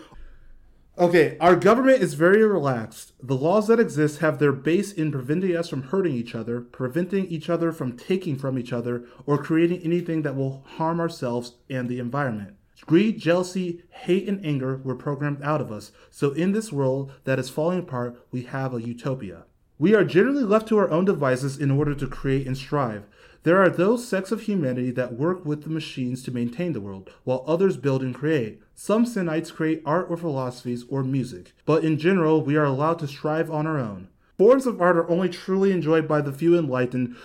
[0.97, 3.11] Okay, our government is very relaxed.
[3.21, 7.25] The laws that exist have their base in preventing us from hurting each other, preventing
[7.25, 11.89] each other from taking from each other, or creating anything that will harm ourselves and
[11.89, 12.55] the environment.
[12.85, 15.91] Greed, jealousy, hate, and anger were programmed out of us.
[16.11, 19.43] So, in this world that is falling apart, we have a utopia.
[19.77, 23.03] We are generally left to our own devices in order to create and strive.
[23.43, 27.09] There are those sects of humanity that work with the machines to maintain the world,
[27.25, 28.61] while others build and create.
[28.77, 33.07] Some Sinites create art or philosophies or music, but in general, we are allowed to
[33.07, 34.09] strive on our own.
[34.37, 37.15] Forms of art are only truly enjoyed by the few enlightened,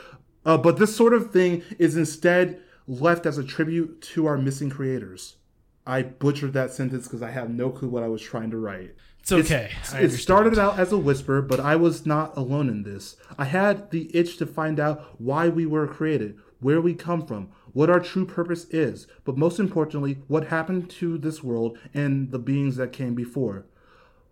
[0.47, 4.71] uh, but this sort of thing is instead left as a tribute to our missing
[4.71, 5.37] creators.
[5.85, 8.95] I butchered that sentence because I have no clue what I was trying to write.
[9.19, 9.71] It's okay.
[9.83, 13.17] It's- it started out as a whisper, but I was not alone in this.
[13.37, 17.49] I had the itch to find out why we were created, where we come from,
[17.73, 22.39] what our true purpose is, but most importantly, what happened to this world and the
[22.39, 23.67] beings that came before.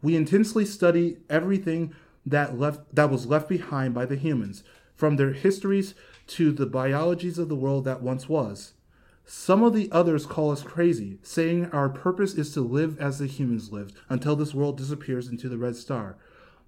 [0.03, 4.63] We intensely study everything that left that was left behind by the humans,
[4.95, 5.95] from their histories
[6.27, 8.75] to the biologies of the world that once was.
[9.25, 13.27] Some of the others call us crazy, saying our purpose is to live as the
[13.27, 16.17] humans lived until this world disappears into the red star.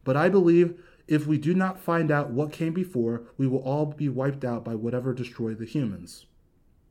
[0.05, 3.87] But I believe if we do not find out what came before, we will all
[3.87, 6.27] be wiped out by whatever destroyed the humans.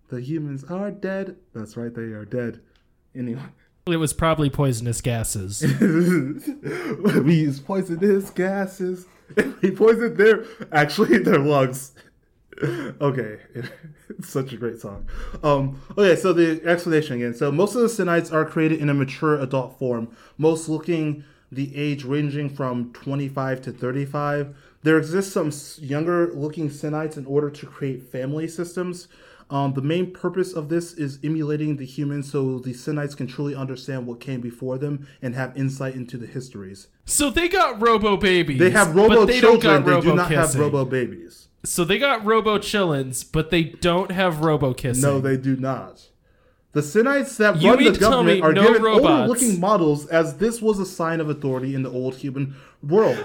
[0.10, 1.38] The humans are dead.
[1.54, 2.62] That's right, they are dead.
[3.16, 3.42] Anyway.
[3.88, 5.62] It was probably poisonous gases.
[5.82, 9.06] we use poisonous gases.
[9.62, 11.94] We poisoned their actually their lungs.
[13.00, 13.38] okay,
[14.10, 15.08] it's such a great song.
[15.44, 17.36] Um, okay, so the explanation again.
[17.36, 21.76] So most of the Sinites are created in a mature adult form, most looking the
[21.76, 24.56] age ranging from 25 to 35.
[24.84, 29.08] There exists some younger looking Sinites in order to create family systems.
[29.52, 33.56] Um, the main purpose of this is emulating the humans so the Sinites can truly
[33.56, 36.88] understand what came before them and have insight into the histories.
[37.06, 38.60] So they got robo babies.
[38.60, 41.48] They have robo they children, they do not have robo babies.
[41.66, 45.02] So they got robo chillins, but they don't have robo kissing.
[45.02, 46.08] No, they do not.
[46.72, 50.62] The Sinites that you run the government are no given older looking models as this
[50.62, 53.18] was a sign of authority in the old human world.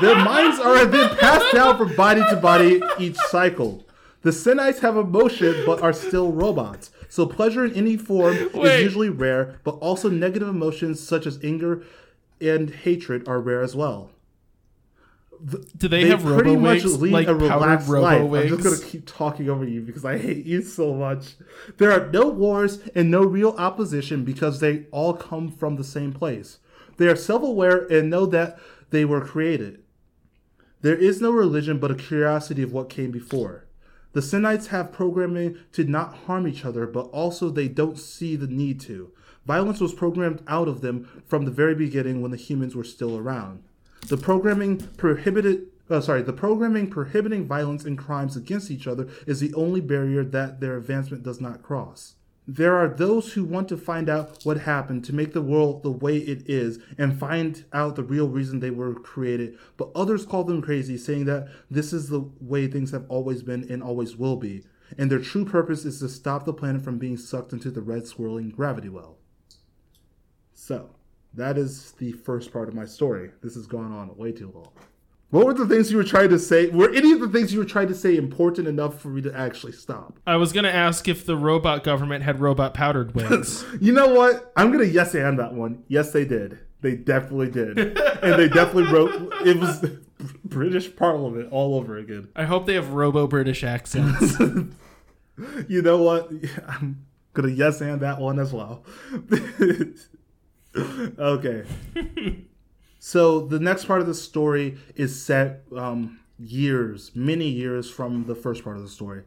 [0.00, 3.84] Their minds are then passed down from body to body each cycle.
[4.22, 6.90] The Sinites have emotion but are still robots.
[7.08, 8.72] So pleasure in any form Wait.
[8.72, 11.84] is usually rare, but also negative emotions such as anger
[12.40, 14.10] and hatred are rare as well.
[15.44, 18.22] Do they, they have pretty robo much wigs, lead like a relaxed life.
[18.22, 18.52] Wigs?
[18.52, 21.34] I'm just gonna keep talking over you because I hate you so much.
[21.78, 26.12] There are no wars and no real opposition because they all come from the same
[26.12, 26.58] place.
[26.96, 28.56] They are self-aware and know that
[28.90, 29.82] they were created.
[30.82, 33.66] There is no religion but a curiosity of what came before.
[34.12, 38.46] The Sinites have programming to not harm each other, but also they don't see the
[38.46, 39.10] need to.
[39.46, 43.16] Violence was programmed out of them from the very beginning when the humans were still
[43.16, 43.62] around.
[44.08, 49.40] The programming prohibited uh, sorry, the programming prohibiting violence and crimes against each other is
[49.40, 52.14] the only barrier that their advancement does not cross.
[52.46, 55.92] There are those who want to find out what happened to make the world the
[55.92, 60.42] way it is and find out the real reason they were created, but others call
[60.42, 64.36] them crazy, saying that this is the way things have always been and always will
[64.36, 64.64] be,
[64.98, 68.08] and their true purpose is to stop the planet from being sucked into the red
[68.08, 69.18] swirling gravity well.
[70.52, 70.96] So,
[71.34, 73.30] that is the first part of my story.
[73.40, 74.72] This has gone on way too long.
[75.32, 76.68] What were the things you were trying to say?
[76.68, 79.34] Were any of the things you were trying to say important enough for me to
[79.34, 80.18] actually stop?
[80.26, 83.64] I was going to ask if the robot government had robot powdered wigs.
[83.80, 84.52] you know what?
[84.58, 85.84] I'm going to yes and that one.
[85.88, 86.58] Yes, they did.
[86.82, 87.78] They definitely did.
[87.78, 89.82] and they definitely wrote it was
[90.44, 92.28] British Parliament all over again.
[92.36, 94.38] I hope they have robo British accents.
[95.66, 96.30] you know what?
[96.68, 98.84] I'm going to yes and that one as well.
[100.76, 101.64] okay.
[103.04, 108.36] So the next part of the story is set um, years, many years from the
[108.36, 109.24] first part of the story.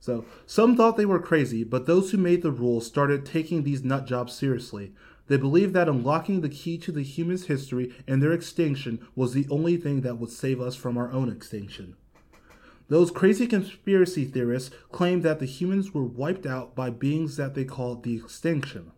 [0.00, 3.84] So some thought they were crazy, but those who made the rules started taking these
[3.84, 4.94] nut jobs seriously.
[5.26, 9.46] They believed that unlocking the key to the human's history and their extinction was the
[9.50, 11.94] only thing that would save us from our own extinction.
[12.88, 17.66] Those crazy conspiracy theorists claimed that the humans were wiped out by beings that they
[17.66, 18.92] called the extinction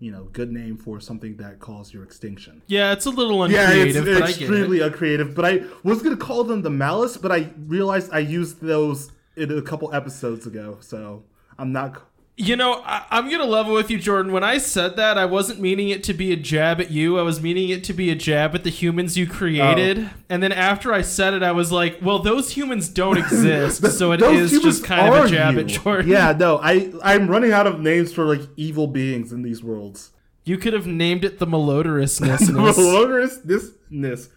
[0.00, 2.62] you know, good name for something that caused your extinction.
[2.66, 4.06] Yeah, it's a little uncreative.
[4.06, 5.34] Yeah, it's, extremely uncreative.
[5.34, 9.56] But I was gonna call them the malice, but I realized I used those in
[9.56, 11.22] a couple episodes ago, so
[11.58, 12.02] I'm not
[12.40, 14.32] you know, I, am gonna level with you, Jordan.
[14.32, 17.18] When I said that, I wasn't meaning it to be a jab at you.
[17.18, 19.98] I was meaning it to be a jab at the humans you created.
[19.98, 20.10] Oh.
[20.30, 24.12] And then after I said it, I was like, "Well, those humans don't exist, so
[24.12, 25.60] it is just kind of a jab you.
[25.60, 29.42] at Jordan." Yeah, no, I I'm running out of names for like evil beings in
[29.42, 30.10] these worlds.
[30.44, 32.38] You could have named it the malodorousness.
[32.48, 34.28] malodorousness.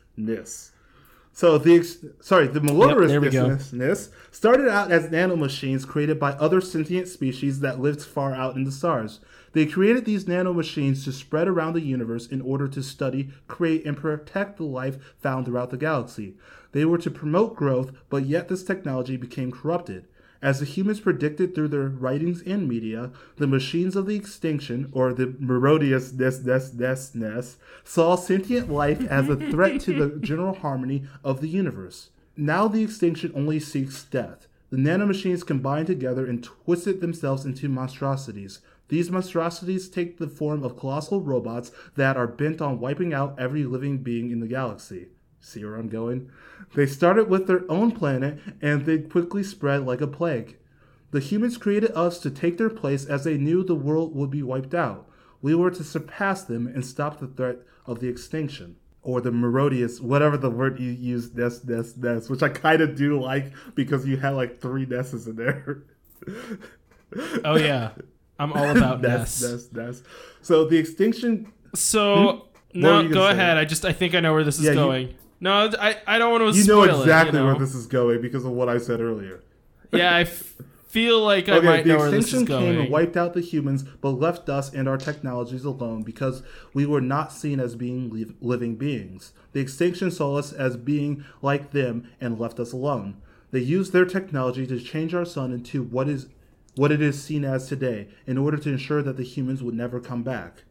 [1.36, 1.84] So the
[2.22, 8.04] sorry, the malodorousness yep, started out as nanomachines created by other sentient species that lived
[8.04, 9.20] far out in the stars.
[9.54, 13.98] They created these nanomachines to spread around the universe in order to study, create, and
[13.98, 16.36] protect the life found throughout the galaxy.
[16.72, 20.06] They were to promote growth, but yet this technology became corrupted.
[20.44, 25.14] As the humans predicted through their writings and media, the machines of the extinction, or
[25.14, 32.10] the Merodeousness, saw sentient life as a threat to the general harmony of the universe.
[32.36, 34.48] Now the extinction only seeks death.
[34.70, 38.60] The nanomachines combine together and twisted themselves into monstrosities.
[38.90, 43.64] These monstrosities take the form of colossal robots that are bent on wiping out every
[43.64, 45.08] living being in the galaxy.
[45.46, 46.32] See where I'm going?
[46.74, 50.56] They started with their own planet and they quickly spread like a plague.
[51.12, 54.42] The humans created us to take their place as they knew the world would be
[54.42, 55.08] wiped out.
[55.42, 58.78] We were to surpass them and stop the threat of the extinction.
[59.02, 62.96] Or the Merodius, whatever the word you use, nest, nest, nest, which I kind of
[62.96, 65.84] do like because you had like three nests in there.
[67.46, 67.92] Oh yeah,
[68.40, 69.44] I'm all about nest, nests.
[69.44, 70.04] nest, nest.
[70.42, 72.82] So the extinction So Hmm?
[72.82, 73.34] No, go say?
[73.34, 73.58] ahead.
[73.58, 75.16] I just I think I know where this is Yeah, you- going.
[75.44, 77.42] No, I I don't want to you know exactly it.
[77.42, 79.42] you where this is going because of what I said earlier.
[79.92, 80.54] yeah, I f-
[80.88, 82.46] feel like I Okay, might know where this is going.
[82.46, 86.04] The extinction came and wiped out the humans, but left us and our technologies alone
[86.04, 89.34] because we were not seen as being liv- living beings.
[89.54, 93.18] The extinction saw us as being like them and left us alone.
[93.52, 96.28] They used their technology to change our sun into what is
[96.76, 100.00] what it is seen as today in order to ensure that the humans would never
[100.00, 100.64] come back.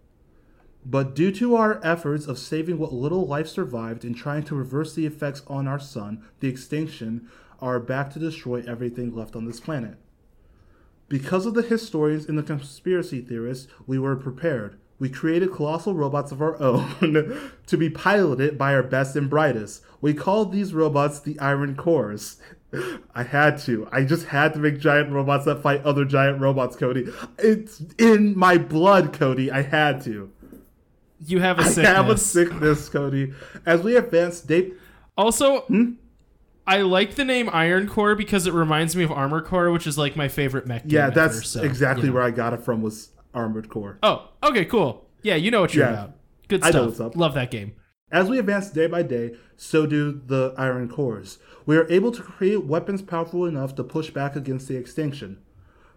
[0.85, 4.95] But due to our efforts of saving what little life survived and trying to reverse
[4.95, 7.29] the effects on our sun, the extinction
[7.61, 9.97] are back to destroy everything left on this planet.
[11.09, 14.79] Because of the historians and the conspiracy theorists, we were prepared.
[14.99, 19.83] We created colossal robots of our own to be piloted by our best and brightest.
[20.01, 22.41] We called these robots the Iron Cores.
[23.15, 23.89] I had to.
[23.93, 27.13] I just had to make giant robots that fight other giant robots, Cody.
[27.39, 29.51] It's in my blood, Cody.
[29.51, 30.31] I had to.
[31.27, 31.87] You have a sickness.
[31.89, 33.33] I have a sickness, Cody.
[33.67, 34.73] As we advance, day.
[35.17, 35.93] Also, Hmm?
[36.67, 39.99] I like the name Iron Core because it reminds me of Armor Core, which is
[39.99, 40.83] like my favorite mech.
[40.87, 42.15] Yeah, that's ever, so, exactly you know.
[42.15, 42.83] where I got it from.
[42.83, 43.99] Was Armored Core.
[44.03, 45.09] Oh, okay, cool.
[45.23, 45.93] Yeah, you know what you're Yeah.
[45.93, 46.13] about.
[46.49, 46.75] Good stuff.
[46.75, 47.17] know what's up.
[47.17, 47.73] Love that game.
[48.13, 51.39] As we advance day by day, so do the iron cores.
[51.67, 55.39] We are able to create weapons powerful enough to push back against the extinction.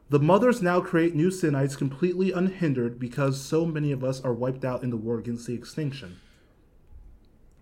[0.08, 4.64] The mothers now create new Sinites completely unhindered because so many of us are wiped
[4.64, 6.20] out in the war against the extinction.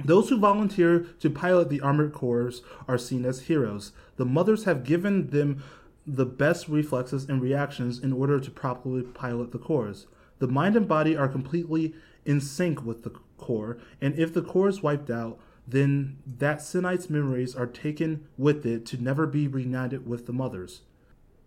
[0.03, 3.93] Those who volunteer to pilot the armored cores are seen as heroes.
[4.17, 5.63] The mothers have given them
[6.05, 10.07] the best reflexes and reactions in order to properly pilot the cores.
[10.39, 14.67] The mind and body are completely in sync with the core, and if the core
[14.67, 20.05] is wiped out, then that Sinite's memories are taken with it to never be reunited
[20.05, 20.81] with the mothers.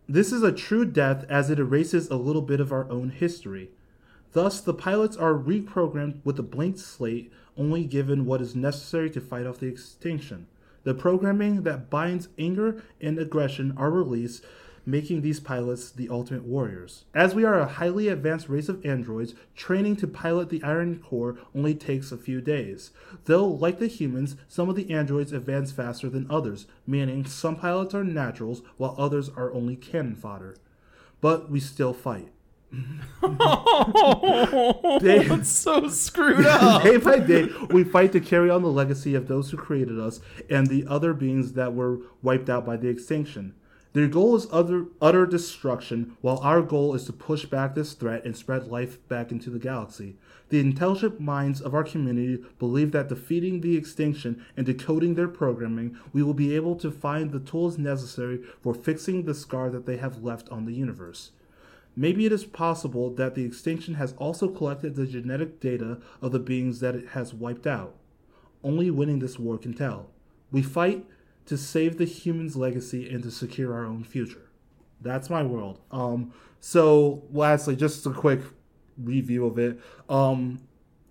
[0.08, 3.70] This is a true death as it erases a little bit of our own history.
[4.34, 9.20] Thus, the pilots are reprogrammed with a blank slate, only given what is necessary to
[9.20, 10.46] fight off the extinction.
[10.84, 14.44] The programming that binds anger and aggression are released,
[14.86, 17.04] making these pilots the ultimate warriors.
[17.12, 21.36] As we are a highly advanced race of androids, training to pilot the Iron Core
[21.54, 22.92] only takes a few days.
[23.24, 27.94] Though, like the humans, some of the androids advance faster than others, meaning some pilots
[27.94, 30.56] are naturals while others are only cannon fodder.
[31.20, 32.28] But we still fight.
[35.00, 36.82] They- That's so screwed up.
[36.84, 40.20] day by day, we fight to carry on the legacy of those who created us
[40.50, 43.54] and the other beings that were wiped out by the extinction.
[43.96, 48.26] Their goal is utter, utter destruction, while our goal is to push back this threat
[48.26, 50.18] and spread life back into the galaxy.
[50.50, 55.96] The intelligent minds of our community believe that defeating the extinction and decoding their programming,
[56.12, 59.96] we will be able to find the tools necessary for fixing the scar that they
[59.96, 61.30] have left on the universe.
[61.96, 66.38] Maybe it is possible that the extinction has also collected the genetic data of the
[66.38, 67.94] beings that it has wiped out.
[68.62, 70.10] Only winning this war can tell.
[70.52, 71.06] We fight
[71.46, 74.50] to save the humans' legacy and to secure our own future.
[75.00, 75.80] That's my world.
[75.90, 78.40] Um, so, lastly, just a quick
[78.98, 79.80] review of it.
[80.08, 80.60] Um,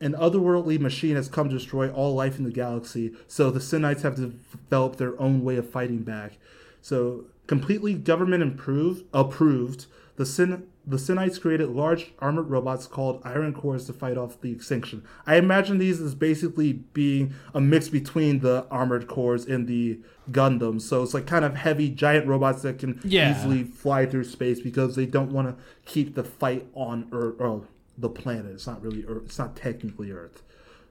[0.01, 4.01] an otherworldly machine has come to destroy all life in the galaxy, so the Sinites
[4.01, 6.37] have developed their own way of fighting back.
[6.81, 9.85] So, completely government improved, approved,
[10.17, 14.51] the Sin the Sinites created large armored robots called Iron Cores to fight off the
[14.51, 15.03] extinction.
[15.25, 19.99] I imagine these as basically being a mix between the armored cores and the
[20.31, 20.81] Gundams.
[20.81, 23.35] So it's like kind of heavy giant robots that can Yeah.
[23.35, 27.63] easily fly through space because they don't want to keep the fight on Earth or
[27.97, 28.51] the planet.
[28.53, 29.23] It's not really Earth.
[29.25, 30.43] It's not technically Earth.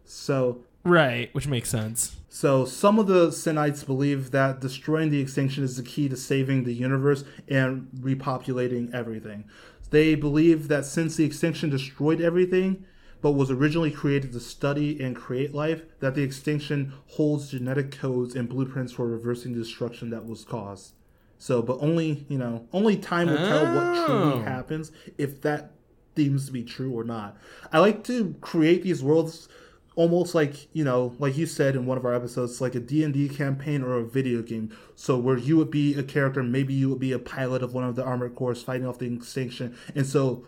[0.04, 2.16] So Right, which makes sense.
[2.28, 6.64] so some of the Sinites believe that destroying the extinction is the key to saving
[6.64, 9.44] the universe and repopulating everything.
[9.90, 12.84] They believe that since the extinction destroyed everything,
[13.22, 18.34] but was originally created to study and create life, that the extinction holds genetic codes
[18.34, 20.92] and blueprints for reversing the destruction that was caused.
[21.38, 24.06] So, but only, you know, only time will tell what Oh.
[24.06, 25.72] truly happens if that
[26.14, 27.36] deems to be true or not.
[27.72, 29.48] I like to create these worlds
[29.96, 33.28] almost like you know like you said in one of our episodes like a d&d
[33.28, 36.98] campaign or a video game so where you would be a character maybe you would
[36.98, 40.44] be a pilot of one of the armored cores fighting off the extinction and so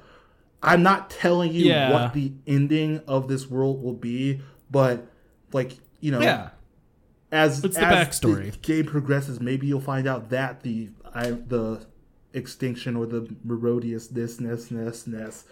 [0.62, 1.93] i'm not telling you Yeah.
[1.93, 4.40] what the ending of this world will be
[4.70, 5.06] but
[5.52, 6.51] like you know Yeah.
[7.31, 8.51] as It's the as backstory.
[8.51, 11.86] the game progresses maybe you'll find out that the I, the
[12.35, 15.44] extinction or the Merodius this ness ness ness.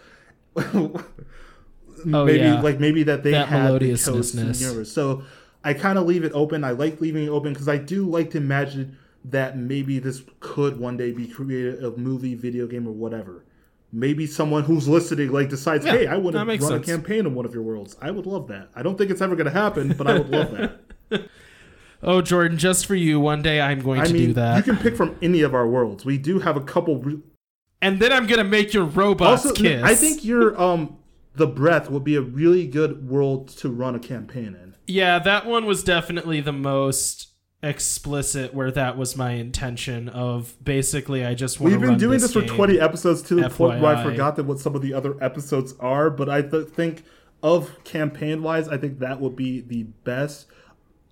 [2.13, 2.61] Oh, maybe yeah.
[2.61, 4.57] like maybe that they That had the melodiousness-ness.
[4.59, 4.91] chosen universe.
[4.91, 5.23] So
[5.63, 6.63] I kind of leave it open.
[6.63, 10.79] I like leaving it open because I do like to imagine that maybe this could
[10.79, 13.43] one day be created a movie, video game, or whatever.
[13.91, 17.19] Maybe someone who's listening like decides, Yeah, hey, I want to run makes a campaign
[17.25, 17.95] in one of your worlds.
[18.01, 18.69] I would love that.
[18.75, 21.29] I don't think it's ever going to happen, but I would love that.
[22.03, 24.57] Oh, Jordan, just for you, one day I'm going I to mean, do that.
[24.57, 26.05] you can pick from any of our worlds.
[26.05, 26.99] We do have a couple.
[26.99, 27.19] Re-
[27.81, 29.81] and then I'm gonna make your robots also, kiss.
[29.81, 30.97] I think your um
[31.35, 34.75] the breath would be a really good world to run a campaign in.
[34.87, 37.29] Yeah, that one was definitely the most
[37.63, 42.31] explicit where that was my intention of basically I just want We've been doing this,
[42.33, 45.21] for 20 episodes to the point where I forgot that what some of the other
[45.23, 47.03] episodes are, but I th- think
[47.41, 50.47] of campaign wise, I think that would be the best.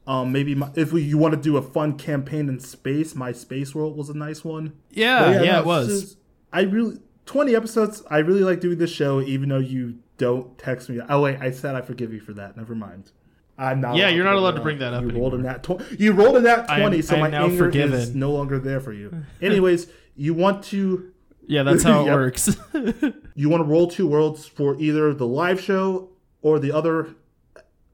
[0.06, 3.32] Um, maybe my, if we, you want to do a fun campaign in space, my
[3.32, 4.74] space world was a nice one.
[4.92, 6.02] Yeah, But yeah, no, it was.
[6.02, 6.18] just-
[6.52, 8.04] I really 20 episodes.
[8.12, 11.00] I really like doing this show, even though you don't text me.
[11.10, 12.56] Oh wait, I said I forgive you for that.
[12.58, 13.12] Never mind.
[13.58, 13.96] I'm not.
[13.96, 15.54] Yeah, you're not allowed to bring that up You rolled a anymore.
[15.54, 18.58] nat tw- You rolled a nat I am- 20, so my anger is no longer
[18.60, 19.26] there for you.
[19.42, 21.12] Anyways, you want to
[21.46, 22.14] yeah, that's how it Yep.
[22.16, 22.58] works.
[23.36, 26.10] you want to roll two worlds for either the live show
[26.42, 27.10] or the other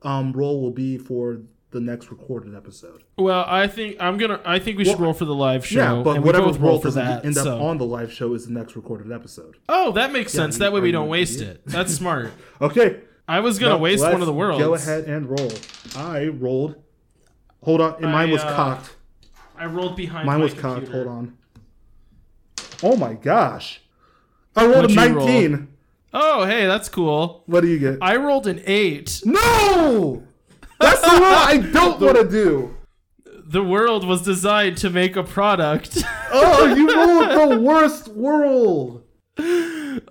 [0.03, 1.41] um roll will be for
[1.71, 3.03] the next recorded episode.
[3.17, 4.41] well, I think I'm gonna.
[4.45, 5.79] I think we should Well, roll for the live show.
[5.97, 7.25] yeah, but and we whatever both roll for that.
[7.25, 9.57] end up so- on the live show is the next recorded episode.
[9.69, 10.55] oh, that makes sense.
[10.55, 11.61] you- that way we don't waste idiot?
[11.65, 11.71] it.
[11.71, 12.31] That's smart.
[12.61, 13.01] Okay.
[13.27, 14.63] I was gonna Now, waste one of the worlds.
[14.63, 15.51] Go ahead and roll.
[15.95, 16.75] I rolled.
[17.63, 18.95] Hold on, and mine was uh, cocked.
[19.55, 20.25] I rolled behind.
[20.25, 20.87] Mine was cocked.
[20.87, 21.37] Hold on.
[22.81, 23.81] Oh my gosh!
[24.55, 25.25] I rolled What'd a you roll?
[25.27, 25.67] nineteen.
[26.11, 27.43] Oh, hey, that's cool.
[27.45, 27.99] What do you get?
[28.01, 29.21] I rolled an eight.
[29.25, 30.23] no,
[30.79, 32.75] that's the one I don't want to do.
[33.25, 36.03] The world was designed to make a product.
[36.31, 39.03] Oh, you rolled the worst world.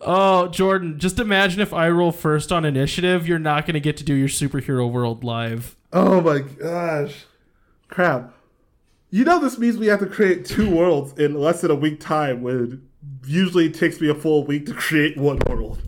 [0.01, 3.97] oh, Jordan, just imagine if I roll first on initiative, you're not going to get
[3.99, 5.77] to do your superhero world live.
[5.93, 7.27] Oh my gosh.
[7.89, 8.35] Crap.
[9.11, 12.01] You know this means we have to create two worlds in less than a week
[12.01, 12.87] time when
[13.25, 15.81] usually it takes me a full week to create one world.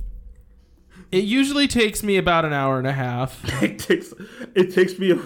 [1.13, 3.41] It usually takes me about an hour and a half.
[3.63, 4.13] It takes
[4.55, 5.19] it takes me a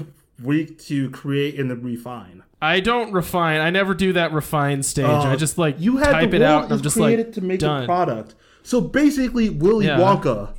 [0.42, 2.42] week to create and then refine.
[2.62, 3.60] I don't refine.
[3.60, 5.04] I never do that refine stage.
[5.04, 7.34] Uh, I just like you had type the it out and I'm just like created
[7.34, 7.82] to make done.
[7.82, 8.34] a product.
[8.62, 9.98] So basically Willy Yeah.
[9.98, 10.54] Wonka.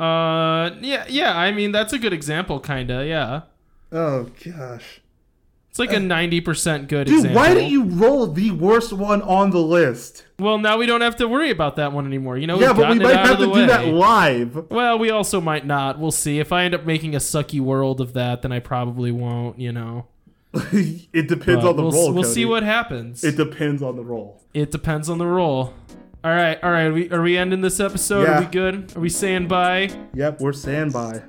[0.00, 1.36] Uh, yeah, yeah.
[1.38, 3.06] I mean, that's a good example, kinda.
[3.06, 3.42] Yeah,
[3.92, 5.01] Oh gosh.
[5.72, 7.36] It's like a ninety percent good Dude, example.
[7.40, 10.24] why didn't you roll the worst one on the list?
[10.38, 12.36] Well, now we don't have to worry about that one anymore.
[12.36, 14.70] You know, Yeah, but we might have to the do that live.
[14.70, 15.98] Well, we also might not.
[15.98, 16.38] We'll see.
[16.40, 19.58] If I end up making a sucky world of that, then I probably won't.
[19.58, 20.06] You know,
[20.54, 22.12] it depends But on the we'll, roll.
[22.12, 22.34] we'll Cody.
[22.34, 23.24] see what happens.
[23.24, 24.42] It depends on the roll.
[24.52, 25.72] It depends on the roll.
[26.24, 26.84] All right, all right.
[26.84, 28.24] Are we, are we ending this episode?
[28.24, 28.38] Yeah.
[28.38, 28.94] Are we good?
[28.96, 29.88] Are we saying bye?
[30.14, 31.22] Yep, we're saying bye.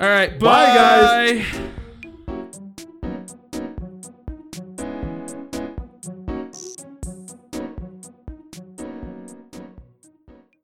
[0.00, 1.30] All right, Bye, bye, guys.
[1.46, 1.70] guys.